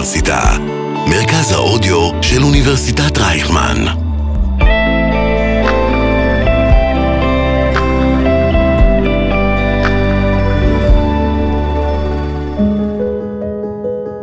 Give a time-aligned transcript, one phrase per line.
[0.00, 0.40] האוניברסיטה,
[1.06, 3.84] מרכז האודיו של אוניברסיטת רייכמן.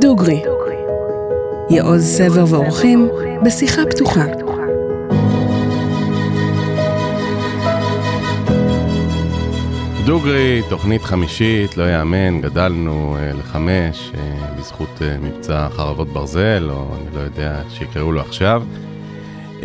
[0.01, 0.41] דוגרי,
[1.69, 3.09] יעוז סבר ואורחים
[3.45, 4.46] בשיחה פתוחה.
[10.07, 14.17] דוגרי, תוכנית חמישית, לא יאמן, גדלנו uh, לחמש uh,
[14.59, 18.63] בזכות uh, מבצע חרבות ברזל, או אני לא יודע, שיקראו לו עכשיו.
[19.59, 19.63] Uh,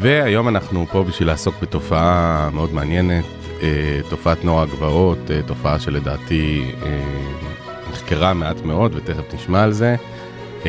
[0.00, 3.24] והיום אנחנו פה בשביל לעסוק בתופעה מאוד מעניינת,
[3.58, 3.62] uh,
[4.08, 6.84] תופעת נוער הגבעות, uh, תופעה שלדעתי uh,
[7.92, 9.96] נחקרה מעט מאוד, ותכף נשמע על זה,
[10.62, 10.66] uh,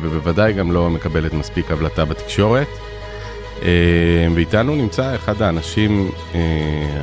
[0.00, 2.68] ובוודאי גם לא מקבלת מספיק הבלטה בתקשורת.
[3.60, 3.64] Uh,
[4.34, 6.36] ואיתנו נמצא אחד האנשים uh,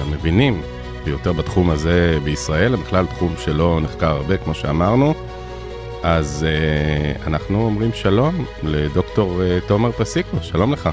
[0.02, 0.62] המבינים
[1.05, 5.14] ביותר בתחום הזה בישראל, בכלל תחום שלא נחקר הרבה, כמו שאמרנו.
[6.03, 10.89] אז uh, אנחנו אומרים שלום לדוקטור uh, תומר פסיקו, שלום לך.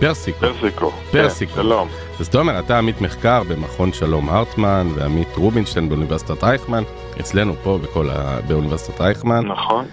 [0.00, 0.38] פרסיקו.
[0.40, 0.90] פרסיקו.
[1.10, 1.52] פרסיקו.
[1.52, 1.88] כן, שלום.
[2.20, 6.82] אז תומר, אתה עמית מחקר במכון שלום הרטמן ועמית רובינשטיין באוניברסיטת רייכמן,
[7.20, 8.38] אצלנו פה בכל ה...
[8.48, 9.46] באוניברסיטת רייכמן.
[9.46, 9.84] נכון.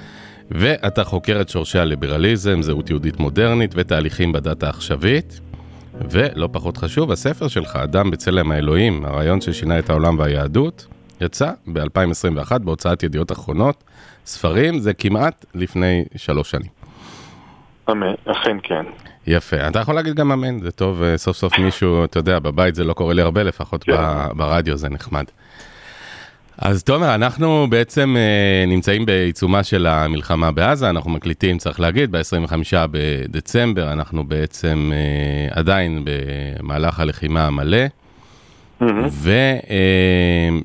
[0.52, 5.40] ואתה חוקר את שורשי הליברליזם, זהות יהודית מודרנית ותהליכים בדת העכשווית.
[6.02, 10.88] ולא פחות חשוב, הספר שלך, אדם בצלם האלוהים, הרעיון ששינה את העולם והיהדות,
[11.22, 13.84] יצא ב-2021 בהוצאת ידיעות אחרונות.
[14.26, 16.70] ספרים זה כמעט לפני שלוש שנים.
[17.90, 18.86] אמן, אכן כן.
[19.28, 22.76] יפה, אתה יכול להגיד גם אמן, זה טוב, אה, סוף סוף מישהו, אתה יודע, בבית
[22.76, 23.94] זה לא קורה לי הרבה, לפחות כן.
[24.36, 25.26] ברדיו זה נחמד.
[26.58, 32.54] אז תומר, אנחנו בעצם אה, נמצאים בעיצומה של המלחמה בעזה, אנחנו מקליטים, צריך להגיד, ב-25
[32.92, 37.78] בדצמבר, אנחנו בעצם אה, עדיין במהלך הלחימה המלא,
[38.80, 39.08] מהמם.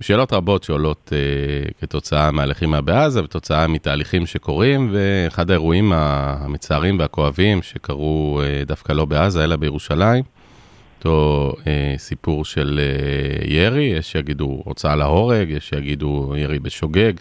[0.01, 8.41] ושאלות רבות שעולות אה, כתוצאה מהלחימה בעזה, ותוצאה מתהליכים שקורים, ואחד האירועים המצערים והכואבים שקרו
[8.45, 10.42] אה, דווקא לא בעזה, אלא בירושלים.
[11.05, 17.13] אותו אה, סיפור של אה, ירי, יש שיגידו הוצאה להורג, יש שיגידו ירי בשוגג.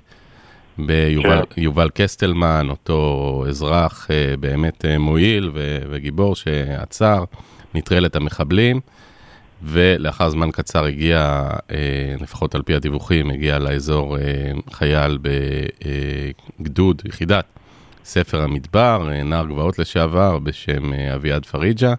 [0.77, 2.03] ביובל כן.
[2.03, 7.23] קסטלמן, אותו אזרח אה, באמת אה, מועיל ו- וגיבור שעצר,
[7.73, 8.79] נטרל את המחבלים,
[9.63, 14.23] ולאחר זמן קצר הגיע, אה, לפחות על פי הדיווחים, הגיע לאזור אה,
[14.71, 15.17] חייל
[16.59, 17.45] בגדוד, יחידת
[18.05, 21.93] ספר המדבר, אה, נער גבעות לשעבר, בשם אה, אביעד פריג'ה.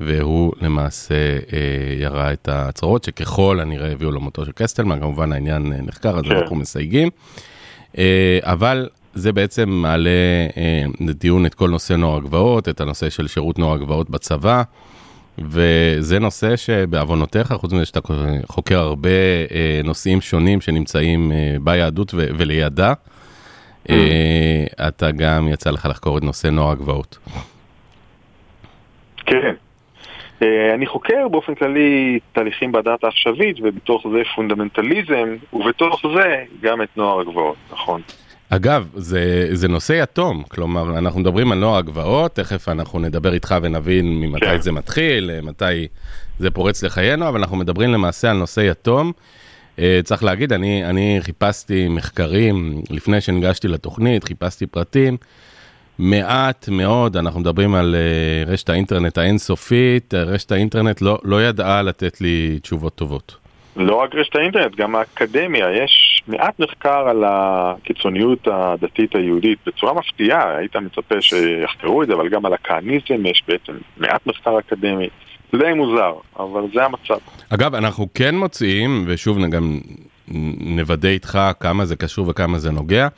[0.00, 1.58] והוא למעשה אה,
[2.00, 6.36] ירה את ההצהרות שככל הנראה הביאו למותו של קסטלמן, כמובן העניין אה, נחקר, אז כן.
[6.36, 7.10] אנחנו מסייגים.
[7.98, 10.10] אה, אבל זה בעצם מעלה
[10.56, 14.62] אה, לדיון את כל נושא נוער הגבעות, את הנושא של שירות נוער הגבעות בצבא,
[15.38, 18.00] וזה נושא שבעוונותיך, חוץ מזה שאתה
[18.48, 19.08] חוקר הרבה
[19.50, 22.92] אה, נושאים שונים שנמצאים אה, ביהדות ו- ולידה,
[23.90, 27.18] אה, אתה גם יצא לך לחקור את נושא נוער הגבעות.
[29.26, 29.54] כן.
[30.74, 37.20] אני חוקר באופן כללי תהליכים בדת העכשווית, ובתוך זה פונדמנטליזם, ובתוך זה גם את נוער
[37.20, 38.00] הגבעות, נכון.
[38.50, 43.54] אגב, זה, זה נושא יתום, כלומר, אנחנו מדברים על נוער הגבעות, תכף אנחנו נדבר איתך
[43.62, 44.60] ונבין ממתי כן.
[44.60, 45.88] זה מתחיל, אה, מתי
[46.38, 49.12] זה פורץ לחיינו, אבל אנחנו מדברים למעשה על נושא יתום.
[49.78, 55.16] אה, צריך להגיד, אני, אני חיפשתי מחקרים לפני שניגשתי לתוכנית, חיפשתי פרטים.
[55.98, 61.82] מעט מאוד, אנחנו מדברים על אה, רשת האינטרנט האינסופית, אה, רשת האינטרנט לא, לא ידעה
[61.82, 63.36] לתת לי תשובות טובות.
[63.76, 70.56] לא רק רשת האינטרנט, גם האקדמיה, יש מעט מחקר על הקיצוניות הדתית היהודית בצורה מפתיעה,
[70.56, 75.08] היית מצפה שיחקרו את זה, אבל גם על הכהניזם יש בעצם מעט מחקר אקדמי.
[75.58, 77.18] די מוזר, אבל זה המצב.
[77.48, 79.78] אגב, אנחנו כן מוצאים, ושוב גם
[80.60, 83.08] נוודא איתך כמה זה קשור וכמה זה נוגע,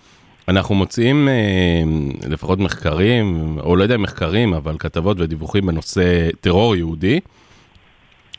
[0.49, 1.83] אנחנו מוצאים אה,
[2.29, 7.21] לפחות מחקרים, או לא יודע מחקרים, אבל כתבות ודיווחים בנושא טרור יהודי.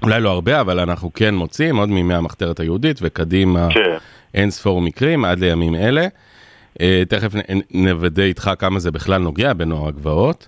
[0.04, 3.98] אולי לא הרבה, אבל אנחנו כן מוצאים, עוד מימי המחתרת היהודית וקדימה כן.
[4.34, 6.08] אין ספור מקרים עד לימים אלה.
[6.82, 7.32] אה, תכף
[7.72, 10.48] נוודא איתך כמה זה בכלל נוגע בנוער הגבעות.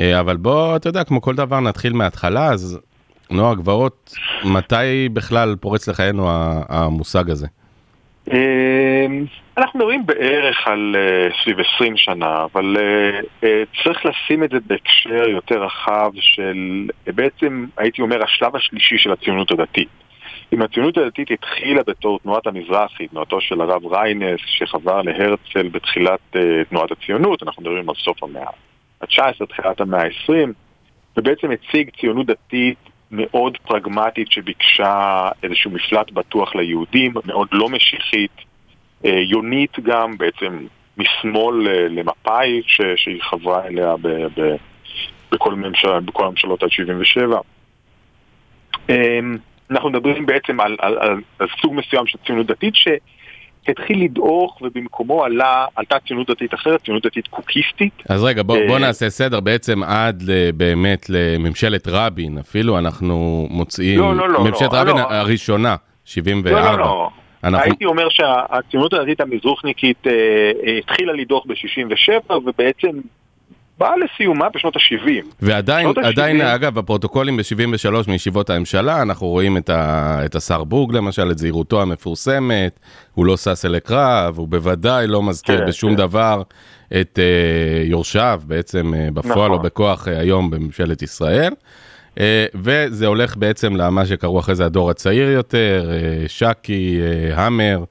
[0.00, 2.78] אה, אבל בוא, אתה יודע, כמו כל דבר נתחיל מההתחלה, אז
[3.30, 4.14] נוער הגבעות,
[4.44, 6.26] מתי בכלל פורץ לחיינו
[6.68, 7.46] המושג הזה?
[9.58, 14.58] אנחנו מדברים בערך על אה, סביב 20 שנה, אבל אה, אה, צריך לשים את זה
[14.66, 19.88] בהקשר יותר רחב של אה, בעצם, הייתי אומר, השלב השלישי של הציונות הדתית.
[20.52, 26.64] אם הציונות הדתית התחילה בתור תנועת המזרחי, תנועתו של הרב ריינס, שחזר להרצל בתחילת אה,
[26.70, 28.50] תנועת הציונות, אנחנו מדברים על סוף המאה
[29.00, 30.48] ה-19, תחילת המאה ה-20,
[31.16, 32.78] ובעצם הציג ציונות דתית
[33.10, 38.47] מאוד פרגמטית שביקשה איזשהו מפלט בטוח ליהודים, מאוד לא משיחית,
[39.04, 40.66] יונית גם, בעצם
[40.98, 44.56] משמאל אה, למפא"י, ש, שהיא חברה אליה ב, ב,
[45.32, 47.38] בכל, ממשל, בכל הממשלות עד 77.
[48.88, 49.36] אמ,
[49.70, 55.24] אנחנו מדברים בעצם על, על, על, על סוג מסוים של ציונות דתית שהתחיל לדעוך ובמקומו
[55.24, 58.02] עלה, עלתה ציונות דתית אחרת, ציונות דתית קוקיסטית.
[58.08, 60.22] אז רגע, בוא, בוא נעשה סדר, בעצם עד
[60.54, 65.02] באמת לממשלת רבין, אפילו אנחנו מוצאים, לא, לא, לא, ממשלת לא, רבין לא.
[65.10, 66.62] הראשונה, 74.
[66.62, 67.10] לא, לא, לא.
[67.44, 67.64] אנחנו...
[67.64, 70.12] הייתי אומר שהציונות הדתית המזרוחניקית אה,
[70.66, 72.90] אה, התחילה לדוח ב-67 ובעצם
[73.78, 75.24] באה לסיומה בשנות ה-70.
[75.40, 81.30] ועדיין, עדיין, אגב, בפרוטוקולים ב-73 מישיבות הממשלה, אנחנו רואים את, ה, את השר בורג למשל,
[81.30, 82.80] את זהירותו המפורסמת,
[83.14, 85.96] הוא לא שש אלי קרב, הוא בוודאי לא מזכיר כן, בשום כן.
[85.96, 86.42] דבר
[87.00, 89.50] את uh, יורשיו, בעצם uh, בפועל נכון.
[89.50, 91.52] או בכוח uh, היום בממשלת ישראל.
[92.16, 92.20] Uh,
[92.54, 97.84] וזה הולך בעצם למה שקראו אחרי זה הדור הצעיר יותר, uh, שקי, uh, המר.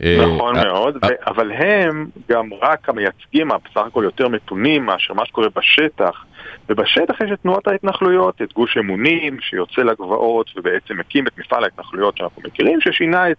[0.00, 5.26] נכון אה, מאוד, אה, אבל הם גם רק המייצגים בסך הכל יותר מתונים מאשר מה
[5.26, 6.24] שקורה בשטח.
[6.68, 12.16] ובשטח יש את תנועת ההתנחלויות, את גוש אמונים שיוצא לגבעות ובעצם מקים את מפעל ההתנחלויות
[12.16, 13.36] שאנחנו מכירים, ששינה את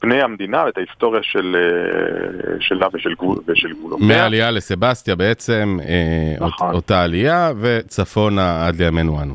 [0.00, 4.06] פני המדינה ואת ההיסטוריה של, אה, שלה ושל, גבול, ושל גבולותיה.
[4.06, 6.66] מהעלייה לסבסטיה בעצם, אה, נכון.
[6.66, 9.34] אות, אותה עלייה, וצפונה עד לימינו אנו.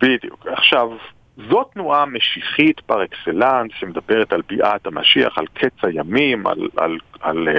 [0.00, 0.46] בדיוק.
[0.46, 0.88] עכשיו,
[1.50, 7.48] זו תנועה משיחית פר אקסלנס שמדברת על ביאת המשיח, על קץ הימים, על, על, על,
[7.48, 7.56] על,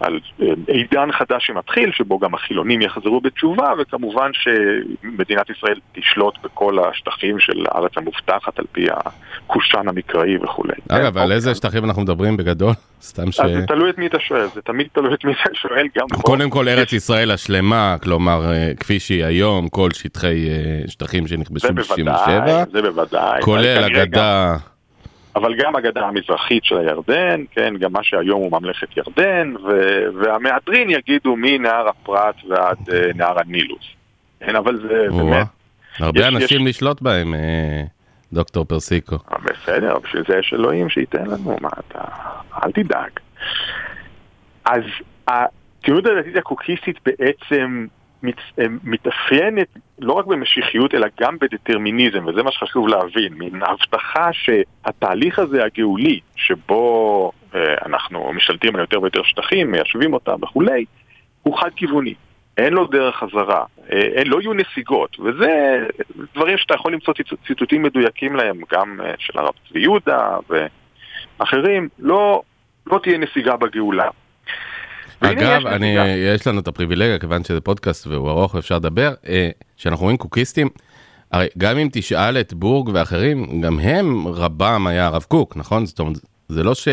[0.00, 6.78] על אה, עידן חדש שמתחיל, שבו גם החילונים יחזרו בתשובה, וכמובן שמדינת ישראל תשלוט בכל
[6.78, 8.86] השטחים של הארץ המובטחת על פי
[9.46, 10.74] הקושאן המקראי וכולי.
[10.88, 11.56] אגב, כן, על איזה אוקיי.
[11.58, 12.72] שטחים אנחנו מדברים בגדול?
[13.02, 13.40] סתם ש...
[13.40, 16.06] אז זה תלוי את מי אתה שואל, זה תמיד תלוי את מי אתה שואל, גם
[16.08, 16.22] פה.
[16.22, 21.26] קודם כל ארץ יש- ישראל השלמה, כלומר, אה, כפי שהיא היום, כל שטחי אה, שטחים
[21.26, 23.42] שנכבשו זה ב-67, בוודאי, זה בוודאי.
[23.42, 24.56] כולל הגדה,
[25.36, 30.90] אבל גם הגדה המזרחית של הירדן, כן, גם מה שהיום הוא ממלכת ירדן, ו- והמהדרין
[30.90, 33.84] יגידו מנהר הפרת ועד אה, נהר הנילוס.
[34.40, 35.46] כן, אבל זה באמת,
[35.98, 37.82] הרבה יש- אנשים יש- לשלוט בהם, אה,
[38.32, 39.16] דוקטור פרסיקו.
[39.44, 42.00] בסדר, בשביל זה יש אלוהים שייתן לנו, מה אתה,
[42.64, 43.10] אל תדאג.
[44.64, 44.82] אז
[45.28, 47.86] הציונות הדתית הקוקיסטית בעצם
[48.22, 49.68] מת, אה, מתאפיינת
[49.98, 56.20] לא רק במשיחיות אלא גם בדטרמיניזם, וזה מה שחשוב להבין, מין הבטחה שהתהליך הזה הגאולי,
[56.36, 60.84] שבו אה, אנחנו משתלטים על יותר ויותר שטחים, מיישבים אותם וכולי,
[61.42, 62.14] הוא חד-כיווני.
[62.58, 65.78] אין לו דרך חזרה, אה, אין, לא יהיו נסיגות, וזה
[66.34, 70.36] דברים שאתה יכול למצוא ציטוט- ציטוטים מדויקים להם, גם אה, של הרב צבי יהודה
[71.40, 72.42] ואחרים, לא,
[72.86, 74.08] לא תהיה נסיגה בגאולה.
[75.20, 75.86] אגב, יש אני.
[76.34, 80.68] יש לנו את הפריבילגיה, כיוון שזה פודקאסט והוא ארוך ואפשר לדבר, אה, שאנחנו רואים קוקיסטים,
[81.32, 85.86] הרי גם אם תשאל את בורג ואחרים, גם הם, רבם היה הרב קוק, נכון?
[85.86, 86.16] זאת אומרת,
[86.48, 86.88] זה לא ש,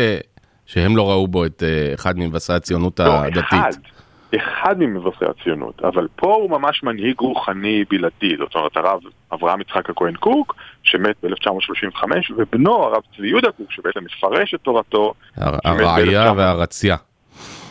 [0.66, 3.44] שהם לא ראו בו את אה, אחד ממבשרי הציונות לא, הדתית.
[3.48, 3.70] אחד,
[4.36, 9.00] אחד ממבשרי הציונות, אבל פה הוא ממש מנהיג רוחני בלעדי, זאת אומרת הרב
[9.32, 12.04] אברהם יצחק הכהן קוק, שמת ב-1935,
[12.36, 16.96] ובנו הרב צבי יהודה קוק, שבעצם מפרש את תורתו, הר- שמת הרעיה ב- והרציה.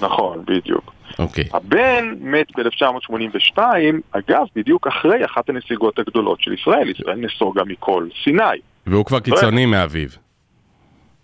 [0.01, 0.94] נכון, בדיוק.
[1.19, 1.44] אוקיי.
[1.53, 3.59] הבן מת ב-1982,
[4.12, 8.44] אגב, בדיוק אחרי אחת הנסיגות הגדולות של ישראל, ישראל נסוגה מכל סיני.
[8.88, 10.09] והוא כבר קיצוני מאביו.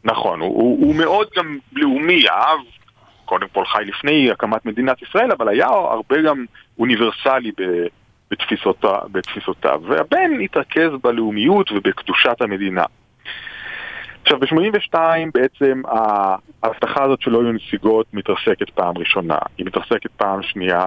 [0.03, 2.59] נכון, הוא, הוא, הוא מאוד גם לאומי, אהב,
[3.25, 6.45] קודם כל חי לפני הקמת מדינת ישראל, אבל היה הרבה גם
[6.79, 7.63] אוניברסלי ב,
[8.31, 12.83] בתפיסותה, בתפיסותיו, והבן התרכז בלאומיות ובקדושת המדינה.
[14.21, 14.95] עכשיו, ב-82
[15.33, 15.81] בעצם
[16.63, 19.37] ההבטחה הזאת שלא יהיו נסיגות מתרסקת פעם ראשונה.
[19.57, 20.83] היא מתרסקת פעם שנייה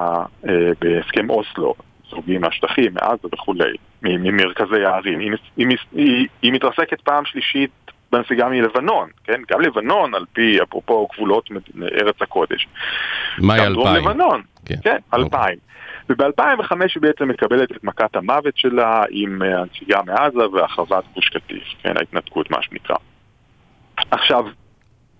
[0.48, 1.74] אה, בהסכם אוסלו,
[2.10, 5.18] סוגים מהשטחים, מעזה וכולי, ממרכזי הערים.
[5.18, 7.70] היא, היא, היא, היא מתרסקת פעם שלישית
[8.12, 9.40] בנסיגה מלבנון, כן?
[9.50, 11.48] גם לבנון, על פי, אפרופו גבולות
[11.82, 12.68] ארץ הקודש.
[13.38, 14.04] מאי גם דרום 2000.
[14.04, 15.24] לבנון, כן, כן, אוקיי.
[15.24, 15.58] 2000.
[16.08, 21.64] וב-2005 היא בעצם מקבלת את מכת המוות שלה עם אה, הנסיגה מעזה והחרבת גוש קטיף,
[21.82, 22.96] כן, ההתנתקות מה שנקרא.
[24.10, 24.44] עכשיו,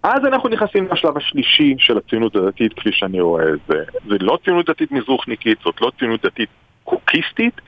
[0.02, 3.78] אז אנחנו נכנסים לשלב השלישי של הציונות הדתית כפי שאני רואה את זה.
[4.08, 6.48] זה לא ציונות דתית מזרוחניקית, זאת לא ציונות דתית
[6.84, 7.60] קוקיסטית,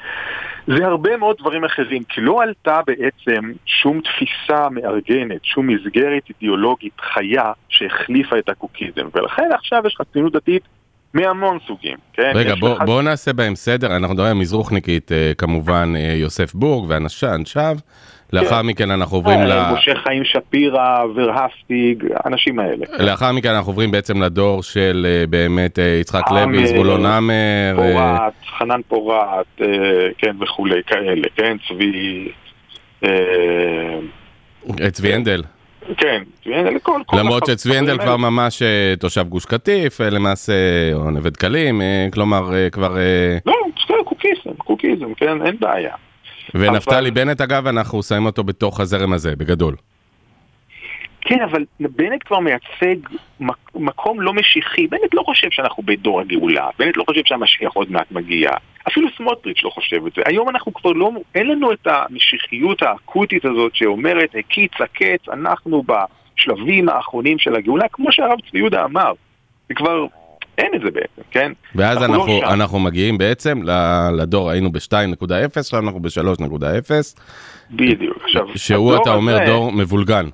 [0.66, 7.00] זה הרבה מאוד דברים אחרים, כי לא עלתה בעצם שום תפיסה מארגנת, שום מסגרת אידיאולוגית
[7.00, 10.62] חיה שהחליפה את הקוקיזם, ולכן עכשיו יש לך ציונות דתית
[11.14, 12.32] מהמון סוגים, כן?
[12.34, 16.14] רגע, יש בוא, לך- בוא נעשה בהם סדר, אנחנו מדברים על מזרוחניקית, אה, כמובן אה,
[16.14, 17.76] יוסף בורג ואנשיו,
[18.32, 19.52] לאחר מכן אנחנו עוברים ל...
[19.52, 22.86] אה, משה חיים שפירא, ורהפטיג, האנשים האלה.
[22.98, 27.92] לאחר מכן אנחנו עוברים בעצם לדור של אה, באמת אה, יצחק לוי, זבולון עמר, אה,
[27.92, 29.66] פורת, חנן פורת, אה,
[30.18, 32.28] כן, וכולי, כאלה, כן, צבי...
[33.04, 33.10] אה,
[34.80, 35.42] אה, צבי הנדל.
[35.96, 37.00] כן, צבי הנדל, כל...
[37.18, 37.98] למרות שצבי הנדל.
[37.98, 40.52] כבר ממש אה, תושב גוש קטיף, אה, למעשה,
[40.94, 42.98] או נווה דקלים, אה, כלומר, אה, כבר...
[42.98, 43.54] אה, לא,
[44.04, 45.94] קוקיזם, קוקיזם, כן, אין בעיה.
[46.60, 49.74] ונפתלי אבל- בנט, אגב, אנחנו שמים אותו בתוך הזרם הזה, בגדול.
[51.20, 52.96] כן, אבל בנט כבר מייצג
[53.40, 54.86] מק- מקום לא משיחי.
[54.86, 58.50] בנט לא חושב שאנחנו בדור הגאולה, בנט לא חושב שהמשיח עוד מעט מגיע.
[58.88, 60.22] אפילו סמוטריץ' לא חושב את זה.
[60.26, 65.82] היום אנחנו כבר לא, אין לנו את המשיחיות האקוטית הזאת שאומרת, הקיץ הקץ, אנחנו
[66.36, 69.12] בשלבים האחרונים של הגאולה, כמו שהרב צבי יהודה אמר.
[69.68, 70.06] זה כבר,
[70.58, 71.52] אין את זה בעצם, כן?
[71.74, 73.60] ואז אנחנו לא אנחנו, מגיעים בעצם
[74.18, 76.90] לדור, היינו ב-2.0, עכשיו אנחנו ב-3.0,
[77.70, 78.18] בדיוק.
[78.24, 80.26] עכשיו, שהוא, אתה אומר, הזה- דור מבולגן.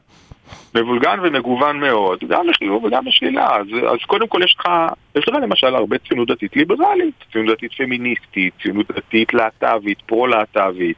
[0.74, 3.56] מבולגן ומגוון מאוד, גם לחיוב וגם לשלילה.
[3.56, 4.68] אז, אז קודם כל יש לך,
[5.16, 10.96] יש לך למשל הרבה ציונות דתית ליברלית, ציונות דתית פמיניסטית, ציונות דתית להט"בית, פרו-להט"בית,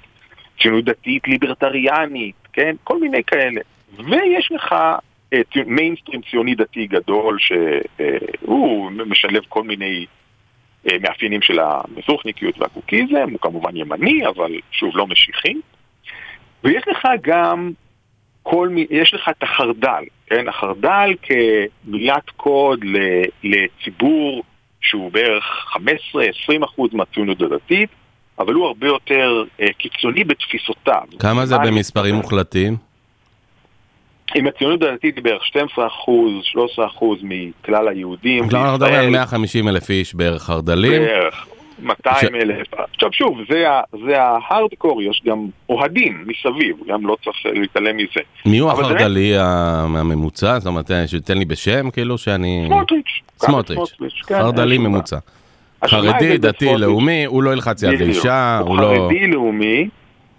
[0.62, 2.74] ציונות דתית ליברטריאנית, כן?
[2.84, 3.60] כל מיני כאלה.
[3.98, 4.74] ויש לך
[5.66, 10.06] מיינסטרים ציוני דתי גדול שהוא משלב כל מיני
[10.90, 15.54] אה, מאפיינים של המזוכניקיות והקוקיזם, הוא כמובן ימני, אבל שוב לא משיחי.
[16.64, 17.72] ויש לך גם
[18.42, 20.48] כל מי, יש לך את החרד"ל, כן?
[20.48, 22.84] החרד"ל כמילת קוד
[23.42, 24.42] לציבור
[24.80, 25.44] שהוא בערך
[25.76, 27.90] 15-20 אחוז מהציונות הדתית,
[28.38, 31.02] אבל הוא הרבה יותר אה, קיצוני בתפיסותיו.
[31.18, 32.14] כמה זה במספרים?
[32.14, 32.76] מוחלטים?
[34.36, 39.00] אם הציונות הדתית היא בערך 12 אחוז, 13 אחוז מכלל היהודים כלומר, אנחנו מדברים על
[39.00, 41.02] בישראל, 150 אלף איש בערך חרד"לים.
[41.02, 41.46] בערך
[41.82, 42.66] 200 אלף.
[42.92, 43.64] עכשיו שוב, זה
[44.06, 48.20] זה ההארדקור, יש גם אוהדים מסביב, גם לא צריך להתעלם מזה.
[48.46, 50.58] מי הוא החרד"לי הממוצע?
[50.58, 52.66] זאת אומרת, אה, שתיתן לי בשם, כאילו שאני...
[52.68, 53.20] סמוטריץ'.
[53.38, 54.22] סמוטריץ'.
[54.26, 55.18] כן, חרד"לי ממוצע.
[55.86, 56.68] חרדי, דתי?
[56.78, 58.00] לאומי, הוא לא ילחץ יד.
[58.00, 58.86] לאישה, הוא הוא לא...
[58.86, 59.88] חרדי לאומי.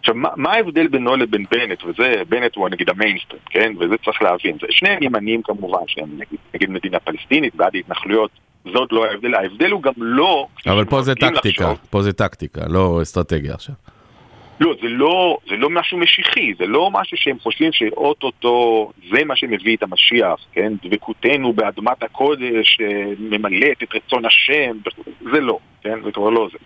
[0.05, 3.73] עכשיו, מה, מה ההבדל בינו לבין בנט, וזה, בנט הוא נגיד המיינסטרים, כן?
[3.79, 4.57] וזה צריך להבין.
[4.61, 8.31] זה, שניהם ימניים כמובן, שהם נגד, נגד מדינה פלסטינית, בעד התנחלויות,
[8.73, 9.35] זאת לא ההבדל.
[9.35, 10.47] ההבדל הוא גם לא...
[10.67, 13.75] אבל פה זה טקטיקה, לחשוב- פה זה טקטיקה, לא אסטרטגיה עכשיו.
[14.59, 19.35] לא, זה לא, זה לא משהו משיחי, זה לא משהו שהם חושבים שאו-טו-טו זה מה
[19.35, 20.73] שמביא את המשיח, כן?
[20.83, 24.77] דבקותנו באדמת הקודש אה, ממלאת את רצון השם,
[25.33, 25.99] זה לא, כן?
[26.03, 26.57] זה כבר לא זה.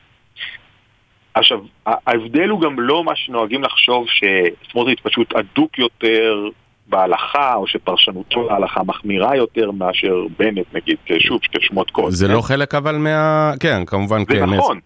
[1.34, 6.50] עכשיו, ההבדל הוא גם לא מה שנוהגים לחשוב שסמוטריץ' פשוט אדוק יותר
[6.88, 12.12] בהלכה, או שפרשנותו להלכה מחמירה יותר מאשר בנט, נגיד, שוב, כשמות קוד.
[12.12, 12.34] זה כן?
[12.34, 13.52] לא חלק אבל מה...
[13.60, 14.46] כן, כמובן, זה כן.
[14.46, 14.80] נכון,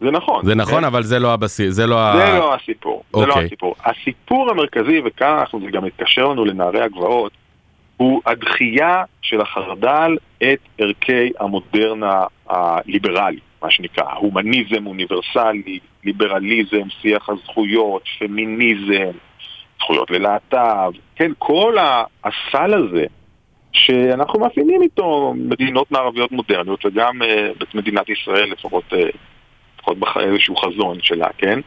[0.00, 0.44] זה נכון.
[0.44, 0.84] זה נכון, כן?
[0.84, 2.38] אבל זה לא הבסיס, זה לא זה ה...
[2.38, 3.44] לא הסיפור, זה לא אוקיי.
[3.44, 3.74] הסיפור.
[3.84, 7.32] הסיפור המרכזי, וכאן אנחנו, זה גם מתקשר לנו לנערי הגבעות,
[7.96, 18.02] הוא הדחייה של החרד"ל את ערכי המודרנה הליברלי, מה שנקרא, הומניזם אוניברסלי, ליברליזם, שיח הזכויות,
[18.18, 19.10] פמיניזם,
[19.78, 21.76] זכויות ללהט"ב, כן, כל
[22.24, 23.04] הסל הזה
[23.72, 29.08] שאנחנו מאפיינים איתו מדינות מערביות מודרניות וגם אה, מדינת ישראל לפחות אה,
[29.78, 31.60] לפחות באיזשהו חזון שלה, כן?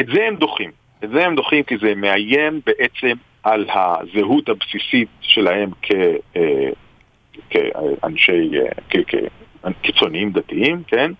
[0.00, 0.70] את זה הם דוחים.
[1.04, 5.92] את זה הם דוחים כי זה מאיים בעצם על הזהות הבסיסית שלהם כ,
[6.36, 6.70] אה,
[7.50, 8.50] כאנשי,
[9.62, 11.12] כ, כקיצוניים דתיים, כן?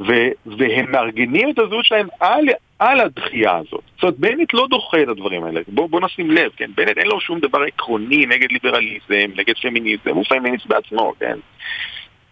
[0.00, 0.12] ו,
[0.46, 2.44] והם מארגנים את הזהות שלהם על,
[2.78, 3.82] על הדחייה הזאת.
[3.94, 5.60] זאת אומרת, בנט לא דוחה את הדברים האלה.
[5.68, 6.70] בוא, בוא נשים לב, כן?
[6.76, 11.38] בנט אין לו שום דבר עקרוני נגד ליברליזם, נגד פמיניזם, הוא פמיניסט בעצמו, כן?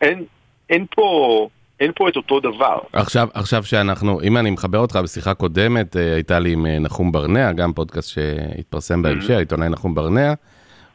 [0.00, 0.24] אין,
[0.70, 1.48] אין פה...
[1.80, 2.78] אין פה את אותו דבר.
[2.92, 7.12] עכשיו, עכשיו שאנחנו, אם אני מחבר אותך בשיחה קודמת, אה, הייתה לי עם אה, נחום
[7.12, 10.32] ברנע, גם פודקאסט שהתפרסם בהמשך, עיתונאי נחום ברנע,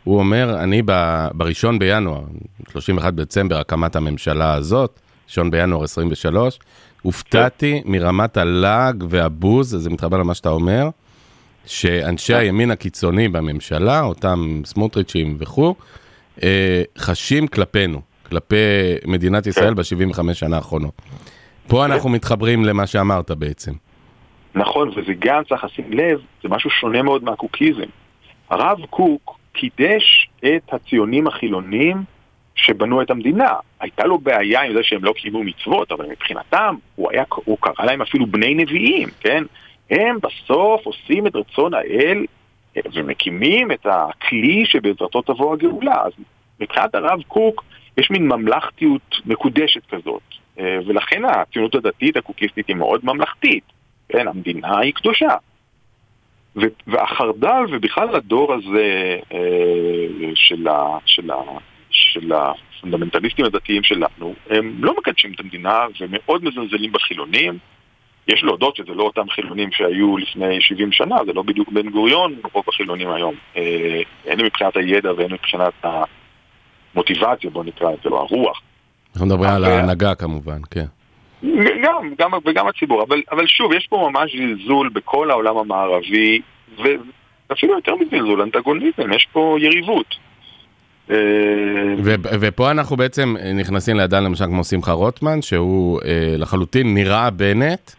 [0.03, 2.22] הוא אומר, אני ב- בראשון בינואר,
[2.72, 6.60] 31 בדצמבר, הקמת הממשלה הזאת, ראשון בינואר 23,
[7.01, 10.89] הופתעתי מרמת הלעג והבוז, זה מתחבר למה שאתה אומר,
[11.65, 15.75] שאנשי הימין הקיצוני בממשלה, אותם סמוטריצ'ים וכו',
[16.44, 18.56] אה, חשים כלפינו, כלפי
[19.06, 21.01] מדינת ישראל ב-75 שנה האחרונות.
[21.68, 23.72] פה אנחנו מתחברים למה שאמרת בעצם.
[24.56, 27.89] נכון, וזה גם צריך לשים לב, זה משהו שונה מאוד מהקוקיזם.
[28.50, 32.03] הרב קוק קידש את הציונים החילונים
[32.56, 33.53] שבנו את המדינה.
[33.79, 37.86] הייתה לו בעיה עם זה שהם לא קיימו מצוות, אבל מבחינתם הוא, היה, הוא קרא
[37.86, 39.44] להם אפילו בני נביאים, כן?
[39.89, 42.25] הם בסוף עושים את רצון האל
[42.77, 46.01] אה, ומקימים את הכלי שבעזרתו תבוא הגאולה.
[46.06, 46.12] אז
[46.60, 47.63] מבחינת הרב קוק
[47.98, 50.22] יש מין ממלכתיות מקודשת כזאת,
[50.60, 53.63] אה, ולכן הציונות הדתית הקוקיסטית היא מאוד ממלכתית.
[54.10, 55.36] כן, המדינה היא קדושה.
[56.88, 59.39] והחרד"ל ובכלל הדור הזה אה,
[60.36, 66.92] של, ה- של, ה- של הפונדמנטליסטים הדתיים שלנו, הם לא מקדשים את המדינה ומאוד מזלזלים
[66.92, 67.58] בחילונים.
[68.28, 72.36] יש להודות שזה לא אותם חילונים שהיו לפני 70 שנה, זה לא בדיוק בן גוריון,
[72.54, 73.36] רוב החילונים היום.
[73.58, 75.74] אה, הן מבחינת הידע והן מבחינת
[76.94, 78.62] המוטיבציה, בוא נקרא את זה, לא הרוח.
[79.13, 80.86] אנחנו מדברים על ההנהגה כמובן, כן.
[81.84, 86.41] גם, גם, וגם הציבור, אבל, אבל שוב, יש פה ממש זלזול בכל העולם המערבי,
[86.77, 90.15] ואפילו יותר מזלזול, אנטגוניזם, יש פה יריבות.
[91.12, 91.15] אה,
[92.39, 97.91] ופה אנחנו בעצם נכנסים לאדם למשל כמו שמחה רוטמן, שהוא אה, לחלוטין נראה בנט,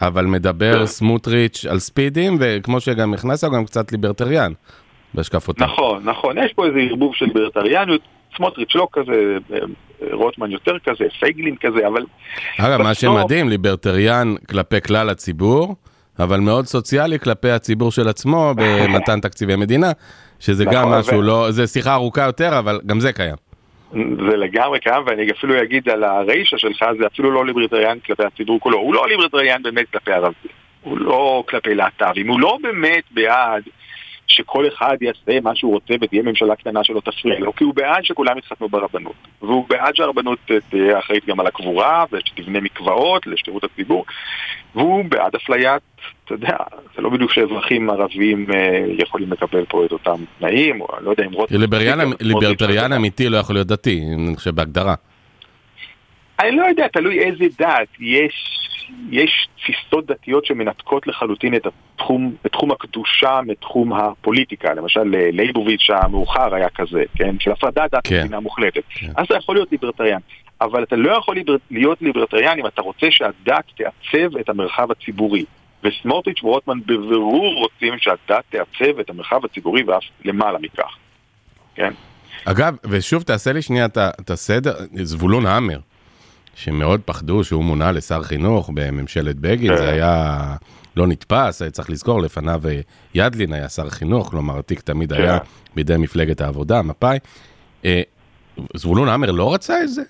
[0.00, 0.86] אבל מדבר כן.
[0.86, 4.52] סמוטריץ' על ספידים, וכמו שגם נכנס, הוא גם קצת ליברטריאן
[5.14, 5.66] בהשקפותיו.
[5.66, 8.00] נכון, נכון, יש פה איזה ערבוב של ליברטריאניות,
[8.36, 9.38] סמוטריץ' לא כזה,
[10.12, 12.04] רוטמן יותר כזה, פייגלין כזה, אבל...
[12.58, 15.76] אגב, מה שמדהים, ליברטריאן כלפי כלל הציבור,
[16.18, 19.92] אבל מאוד סוציאלי כלפי הציבור של עצמו במתן תקציבי מדינה,
[20.40, 23.36] שזה גם נכון, משהו לא, זה שיחה ארוכה יותר, אבל גם זה קיים.
[23.92, 28.60] זה לגמרי קיים, ואני אפילו אגיד על הרישה שלך, זה אפילו לא ליברטריאן כלפי הציבור
[28.60, 30.50] כולו, הוא לא ליברטריאן באמת כלפי ערבים,
[30.82, 33.62] הוא לא כלפי להט"בים, הוא לא באמת בעד
[34.26, 38.04] שכל אחד יעשה מה שהוא רוצה ותהיה ממשלה קטנה שלא תפריע לו, כי הוא בעד
[38.04, 39.14] שכולם יתחתנו ברבנות.
[39.42, 40.38] והוא בעד שהרבנות
[40.70, 44.04] תהיה אחראית גם על הקבורה, ושתבנה מקוואות לשירות הציבור,
[44.74, 45.82] והוא בעד אפליית,
[46.24, 46.56] אתה יודע,
[46.96, 51.24] זה לא בדיוק שאזרחים ערבים אה, יכולים לקבל פה את אותם תנאים, או לא יודע
[51.24, 51.60] אם רוטמן...
[52.20, 54.94] ליברטריאן אמיתי לא יכול להיות דתי, אני חושב בהגדרה.
[56.40, 57.88] אני לא יודע, תלוי איזה דת.
[58.00, 58.58] יש,
[59.10, 64.74] יש תפיסות דתיות שמנתקות לחלוטין את התחום, את תחום הקדושה מתחום הפוליטיקה.
[64.74, 67.36] למשל, לייבוביץ' המאוחר היה כזה, כן?
[67.40, 68.20] של הפרדת דת כן.
[68.20, 68.82] מדינה מוחלטת.
[68.88, 69.12] כן.
[69.16, 70.20] אז אתה יכול להיות ליברטריאן.
[70.60, 71.36] אבל אתה לא יכול
[71.70, 75.44] להיות ליברטריאן אם אתה רוצה שהדת תעצב את המרחב הציבורי.
[75.84, 80.96] וסמוטריץ' ורוטמן בבירור רוצים שהדת תעצב את המרחב הציבורי ואף למעלה מכך.
[81.74, 81.92] כן?
[82.44, 83.86] אגב, ושוב תעשה לי שנייה
[84.20, 84.72] את הסדר,
[85.02, 85.78] זבולון המר.
[86.54, 89.88] שמאוד פחדו שהוא מונה לשר חינוך בממשלת בגין, זה כן.
[89.92, 90.56] היה
[90.96, 92.80] לא נתפס, צריך לזכור, לפניו אה,
[93.14, 95.44] ידלין היה שר חינוך, כלומר התיק תמיד היה כן.
[95.74, 97.18] בידי מפלגת העבודה, מפא"י.
[97.84, 98.02] אה,
[98.74, 100.02] זבולון המר לא רצה את זה?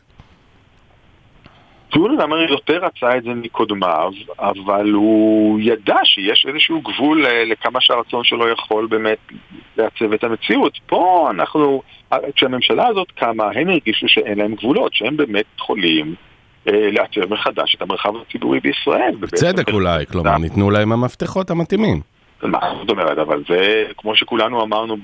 [1.94, 7.80] זבולון המר יותר רצה את זה מקודמיו, אבל הוא ידע שיש איזשהו גבול אה, לכמה
[7.80, 9.18] שהרצון שלו יכול באמת
[9.76, 10.78] לעצב את המציאות.
[10.86, 11.82] פה אנחנו,
[12.34, 16.33] כשהממשלה הזאת קמה, הם הרגישו שאין להם גבולות, שהם באמת יכולים אה,
[16.66, 19.14] לעצב מחדש את המרחב הציבורי בישראל.
[19.20, 22.00] בצדק אולי, כלומר ניתנו להם המפתחות המתאימים.
[22.42, 24.96] מה זאת אומרת, אבל זה, כמו שכולנו אמרנו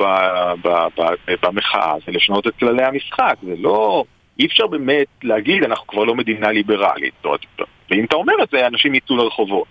[1.42, 4.04] במחאה, זה לשנות את כללי המשחק, זה לא,
[4.38, 7.14] אי אפשר באמת להגיד, אנחנו כבר לא מדינה ליברלית,
[7.90, 9.66] ואם אתה אומר את זה, אנשים יצאו לרחובות.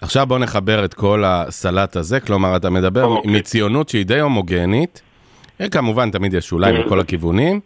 [0.00, 3.04] עכשיו בוא נחבר את כל הסלט הזה, כלומר אתה מדבר.
[3.04, 3.32] אוקיי.
[3.32, 5.02] מציונות שהיא די הומוגנית,
[5.70, 7.60] כמובן תמיד יש שוליים מכל הכיוונים,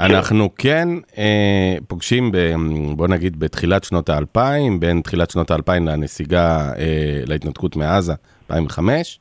[0.00, 2.54] אנחנו כן אה, פוגשים, ב,
[2.96, 8.14] בוא נגיד, בתחילת שנות האלפיים, בין תחילת שנות האלפיים לנסיגה, אה, להתנתקות מעזה,
[8.50, 9.18] 2005,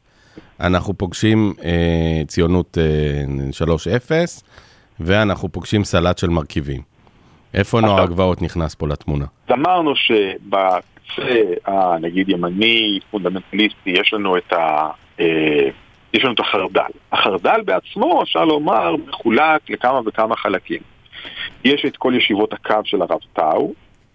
[0.60, 3.24] אנחנו פוגשים אה, ציונות אה,
[4.08, 4.12] 3-0,
[5.00, 6.82] ואנחנו פוגשים סלט של מרכיבים.
[7.54, 9.26] איפה נוער הגבעות נכנס פה לתמונה?
[9.52, 11.42] אמרנו שבקצה,
[12.02, 14.90] נגיד ימני, פונדמנטליסטי, יש לנו את ה...
[16.14, 16.92] יש לנו את החרד"ל.
[17.12, 20.82] החרד"ל בעצמו, אפשר לומר, מחולק לכמה וכמה חלקים.
[21.66, 23.74] יש את כל ישיבות הקו של הרב טאו,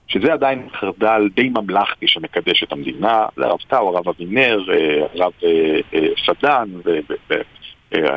[0.09, 5.33] שזה עדיין חרד"ל די ממלכתי שמקדש את המדינה, זה הרב טאו, הרב אבינר, אה, הרב
[5.45, 6.69] אה, אה, סדן,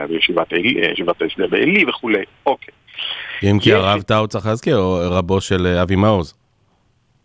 [0.09, 2.73] וישיבת ההסדר בעלי וכולי, אוקיי.
[3.43, 6.33] אם כי הרב טאו צריך להזכיר, רבו של אבי מעוז.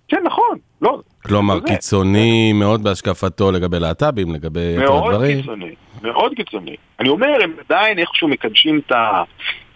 [0.09, 1.01] כן, נכון, לא.
[1.23, 5.11] כלומר, קיצוני מאוד בהשקפתו לגבי להט"בים, לגבי יתר הדברים.
[5.11, 6.77] מאוד קיצוני, מאוד קיצוני.
[7.01, 9.23] אני אומר, הם עדיין איכשהו מקדשים את ה...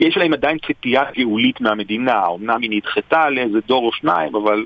[0.00, 4.64] יש להם עדיין ציפייה גאולית מהמדינה, אמנם היא נדחתה לאיזה דור או שניים, אבל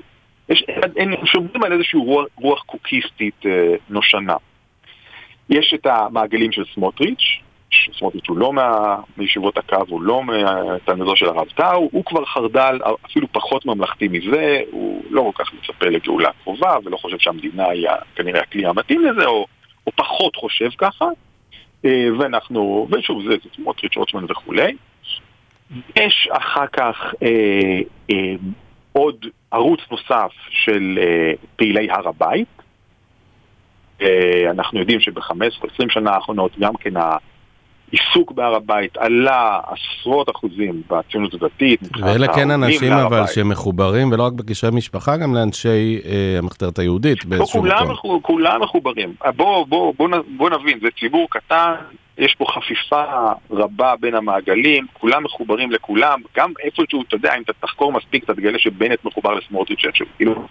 [0.49, 0.63] יש,
[0.97, 4.35] הם שומרים על איזושהי רוח, רוח קוקיסטית אה, נושנה.
[5.49, 7.39] יש את המעגלים של סמוטריץ',
[7.97, 12.79] סמוטריץ' הוא לא מה, מישיבות הקו, הוא לא מהתלמידו של הרב טאו, הוא כבר חרד"ל
[13.05, 17.87] אפילו פחות ממלכתי מזה, הוא לא כל כך מצפה לגאולה קרובה ולא חושב שהמדינה היא
[18.15, 19.45] כנראה הכלי המתאים לזה, או,
[19.87, 21.05] או פחות חושב ככה.
[21.85, 24.75] אה, ואנחנו, ושוב, זה סמוטריץ', רוטמן וכולי.
[25.99, 27.79] יש אחר כך אה,
[28.11, 28.35] אה,
[28.93, 32.47] עוד ערוץ נוסף של אה, פעילי הר הבית.
[34.01, 36.93] אה, אנחנו יודעים שב-15-20 שנה האחרונות גם כן
[37.93, 41.79] העיסוק בהר הבית עלה עשרות אחוזים בציונות הדתית.
[42.01, 47.63] ואלה כן אנשים אבל שמחוברים, ולא רק בקשרי משפחה, גם לאנשי אה, המחתרת היהודית באיזשהו
[47.63, 47.91] מקום.
[47.91, 49.13] מחו, כולם מחוברים.
[49.35, 51.73] בואו בוא, בוא, בוא נבין, זה ציבור קטן,
[52.17, 53.03] יש פה חפיפה
[53.51, 58.33] רבה בין המעגלים, כולם מחוברים לכולם, גם איפשהו, אתה יודע, אם אתה תחקור מספיק, אתה
[58.33, 59.81] תגלה שבנט מחובר לסמוטריץ',
[60.15, 60.47] כאילו...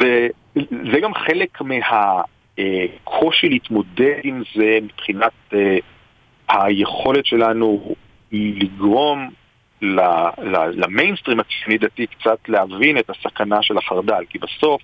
[0.00, 5.78] וזה גם חלק מהקושי להתמודד עם זה מבחינת אה,
[6.48, 7.94] היכולת שלנו
[8.32, 9.30] לגרום
[10.72, 14.82] למיינסטרים הציוני דתי קצת להבין את הסכנה של החרד"ל, כי בסוף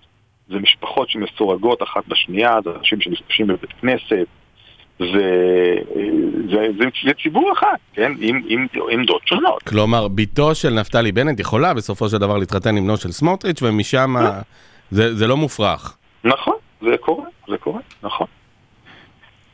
[0.48, 4.26] זה משפחות שמסורגות אחת בשנייה, זה אנשים שנפגשים בבית כנסת,
[4.98, 5.76] זה,
[6.50, 8.12] זה, זה, זה ציבור אחד, כן?
[8.20, 9.62] עם, עם עמדות שונות.
[9.62, 14.16] כלומר, בתו של נפתלי בנט יכולה בסופו של דבר להתחתן עם בנו של סמוטריץ', ומשם
[14.16, 14.30] לא.
[14.90, 15.96] זה, זה לא מופרך.
[16.24, 18.26] נכון, זה קורה, זה קורה, נכון.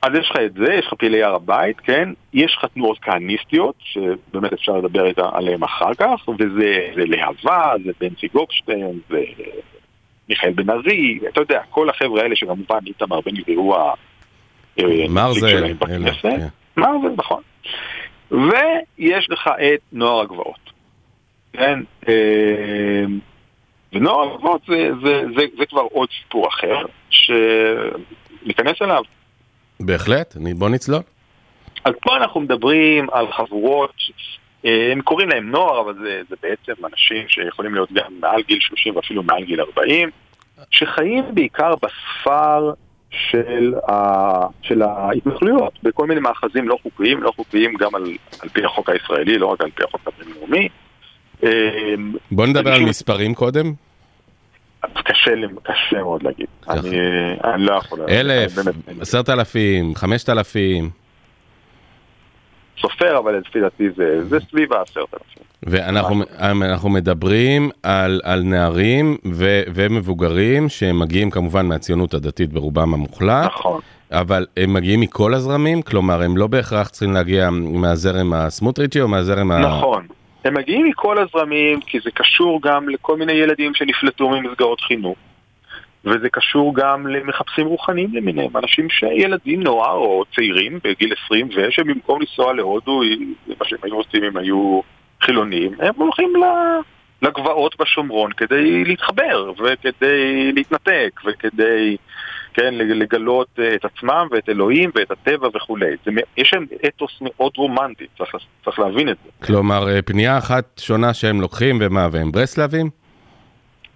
[0.09, 2.09] אז יש לך את זה, יש לך פעילי הר הבית, כן?
[2.33, 9.01] יש לך תנועות כהניסטיות, שבאמת אפשר לדבר עליהן אחר כך, וזה להבה, זה בנצי גופשטיין,
[9.09, 9.23] זה
[10.29, 13.77] מיכאל בן ארי, אתה יודע, כל החבר'ה האלה שכמובן איתמר בן גביר הוא
[15.09, 15.75] מרזל,
[16.77, 17.43] מרזל, נכון.
[18.31, 20.71] ויש לך את נוער הגבעות.
[21.53, 21.81] כן?
[23.93, 29.03] ונוער הגבעות זה, זה, זה, זה כבר עוד סיפור אחר, שניכנס אליו.
[29.81, 31.03] בהחלט, בוא נצלול.
[31.85, 33.95] אז פה אנחנו מדברים על חבורות,
[34.65, 38.97] הם קוראים להם נוער, אבל זה, זה בעצם אנשים שיכולים להיות גם מעל גיל 30
[38.97, 40.11] ואפילו מעל גיל 40,
[40.71, 42.73] שחיים בעיקר בספר
[43.11, 43.93] של, ה,
[44.63, 48.05] של ההתנחלויות, בכל מיני מאחזים לא חוקיים, לא חוקיים גם על,
[48.41, 50.69] על פי החוק הישראלי, לא רק על פי החוק הבינלאומי.
[52.31, 53.73] בוא נדבר על מספרים קודם.
[54.81, 55.31] קשה,
[55.63, 57.01] קשה מאוד להגיד, אני,
[57.45, 57.99] אני לא יכול...
[58.09, 58.53] אלף,
[59.01, 60.91] עשרת אלפים, חמשת אלפים.
[62.81, 65.43] סופר, אבל לפי דעתי זה, זה סביב העשרת אלפים.
[65.63, 73.45] ואנחנו מדברים על, על נערים ו, ומבוגרים שמגיעים כמובן מהציונות הדתית ברובם המוחלט.
[73.45, 73.81] נכון.
[74.13, 75.83] אבל הם מגיעים מכל הזרמים?
[75.83, 79.59] כלומר, הם לא בהכרח צריכים להגיע מהזרם הסמוטריצ'י או מהזרם ה...
[79.59, 80.07] נכון.
[80.45, 85.19] הם מגיעים מכל הזרמים כי זה קשור גם לכל מיני ילדים שנפלטו ממסגרות חינוך.
[86.05, 92.53] וזה קשור גם למחפשים רוחניים למיניהם, אנשים שילדים נוער או צעירים בגיל 20 ושבמקום לנסוע
[92.53, 93.01] להודו,
[93.49, 94.81] מה שהם היו עושים אם היו
[95.23, 96.33] חילונים, הם הולכים
[97.23, 101.97] לגבעות בשומרון כדי להתחבר וכדי להתנתק וכדי
[102.55, 105.97] כן, לגלות אה, את עצמם ואת אלוהים ואת הטבע וכולי.
[106.05, 108.35] זה, יש להם אתוס מאוד רומנטי, צריך,
[108.65, 109.47] צריך להבין את זה.
[109.47, 112.91] כלומר, אה, פנייה אחת שונה שהם לוקחים, ומה, והם ברסלבים?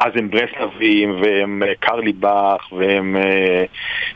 [0.01, 3.17] אז הם ברסלבים, והם אה, קרליבך, והם,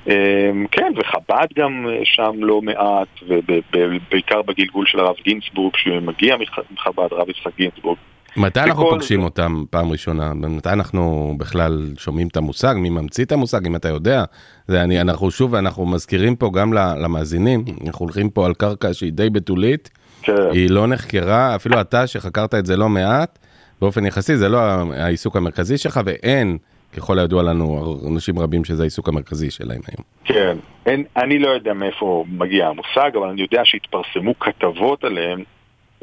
[0.07, 6.37] הם, כן, וחב"ד גם שם לא מעט, ובעיקר בגלגול של הרב גינצבורג, שמגיע
[6.70, 7.99] מחב"ד, הרב יצחק גינצבורג.
[8.37, 10.35] מתי אנחנו פוגשים אותם פעם ראשונה?
[10.35, 12.75] מתי אנחנו בכלל שומעים את המושג?
[12.79, 14.25] מי ממציא את המושג, אם אתה יודע?
[14.68, 19.12] זה אני, אנחנו שוב, אנחנו מזכירים פה גם למאזינים, אנחנו הולכים פה על קרקע שהיא
[19.12, 19.90] די בתולית,
[20.22, 20.33] כן.
[20.53, 23.38] היא לא נחקרה, אפילו אתה שחקרת את זה לא מעט,
[23.81, 24.59] באופן יחסי זה לא
[24.92, 26.59] העיסוק המרכזי שלך, ואין,
[26.96, 30.05] ככל הידוע לנו, אנשים רבים שזה העיסוק המרכזי שלהם היום.
[30.25, 35.42] כן, אין, אני לא יודע מאיפה מגיע המושג, אבל אני יודע שהתפרסמו כתבות עליהם.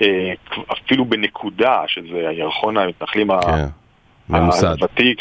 [0.01, 0.34] אה,
[0.71, 3.65] אפילו בנקודה, שזה הירחון המתנחלים כן,
[4.29, 5.19] הוותיק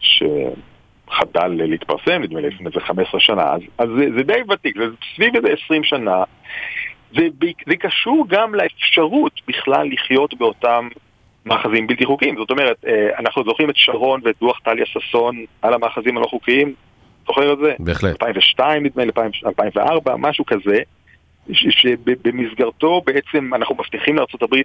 [0.00, 4.84] שחדל להתפרסם, נדמה לי לפני איזה 15 שנה, אז, אז זה, זה די ותיק, זה
[5.14, 6.24] סביב איזה 20 שנה.
[7.16, 7.28] זה,
[7.66, 10.88] זה קשור גם לאפשרות בכלל לחיות באותם
[11.46, 12.36] מאחזים בלתי חוקיים.
[12.36, 16.74] זאת אומרת, אה, אנחנו זוכרים את שרון ואת דוח טליה ששון על המאחזים הלא חוקיים,
[17.26, 17.74] זוכר את זה?
[17.78, 18.22] בהחלט.
[18.22, 19.10] 2002 נדמה לי,
[19.46, 20.78] 2004, משהו כזה.
[21.52, 24.56] שבמסגרתו בעצם אנחנו מבטיחים לארה"ב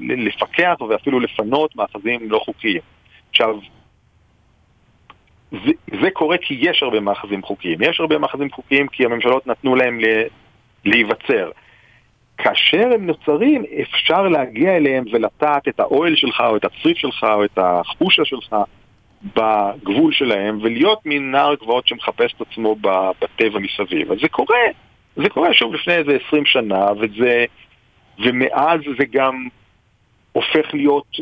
[0.00, 2.80] לפקח ואפילו לפנות מאחזים לא חוקיים.
[3.30, 3.58] עכשיו,
[5.50, 7.78] זה, זה קורה כי יש הרבה מאחזים חוקיים.
[7.82, 9.98] יש הרבה מאחזים חוקיים כי הממשלות נתנו להם
[10.84, 11.50] להיווצר.
[12.38, 17.44] כאשר הם נוצרים, אפשר להגיע אליהם ולטעת את האוהל שלך, או את הצריף שלך, או
[17.44, 18.56] את החושה שלך
[19.24, 24.12] בגבול שלהם, ולהיות מין נער גבעות שמחפש את עצמו בטבע מסביב.
[24.12, 24.58] אז זה קורה
[25.16, 27.44] זה קורה שוב לפני איזה 20 שנה, וזה,
[28.18, 29.48] ומאז זה גם
[30.32, 31.16] הופך להיות,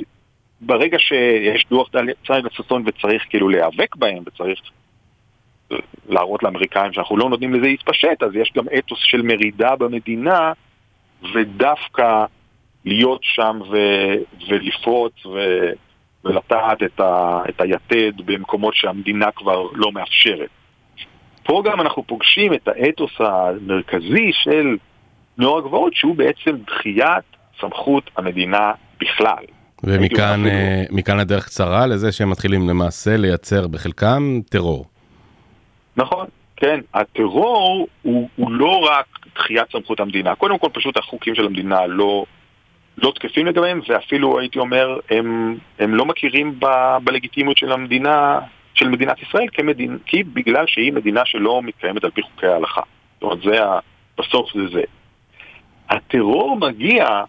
[0.60, 1.88] ברגע שיש דוח
[2.26, 4.60] צייד לצפון וצריך כאילו להיאבק בהם, וצריך
[6.08, 10.52] להראות לאמריקאים שאנחנו לא נותנים לזה להתפשט, אז יש גם אתוס של מרידה במדינה,
[11.34, 12.24] ודווקא
[12.84, 15.72] להיות שם ו- ולפרוץ ו-
[16.24, 20.48] ולטעת את, ה- את היתד במקומות שהמדינה כבר לא מאפשרת.
[21.52, 24.76] פה גם אנחנו פוגשים את האתוס המרכזי של
[25.38, 27.24] נוער הגבעות, שהוא בעצם דחיית
[27.60, 29.44] סמכות המדינה בכלל.
[29.84, 30.44] ומכאן
[30.90, 34.84] מכאן הדרך קצרה לזה שהם מתחילים למעשה לייצר בחלקם טרור.
[35.96, 36.80] נכון, כן.
[36.94, 40.34] הטרור הוא, הוא לא רק דחיית סמכות המדינה.
[40.34, 42.24] קודם כל פשוט החוקים של המדינה לא,
[42.98, 46.66] לא תקפים לגביהם, ואפילו הייתי אומר, הם, הם לא מכירים ב,
[47.04, 48.40] בלגיטימיות של המדינה,
[48.74, 52.82] של מדינת ישראל, כמדין, כי בגלל שהיא מדינה שלא מתקיימת על פי חוקי ההלכה.
[53.14, 53.58] זאת אומרת, זה
[54.18, 54.82] בסוף זה זה.
[55.88, 57.22] הטרור מגיע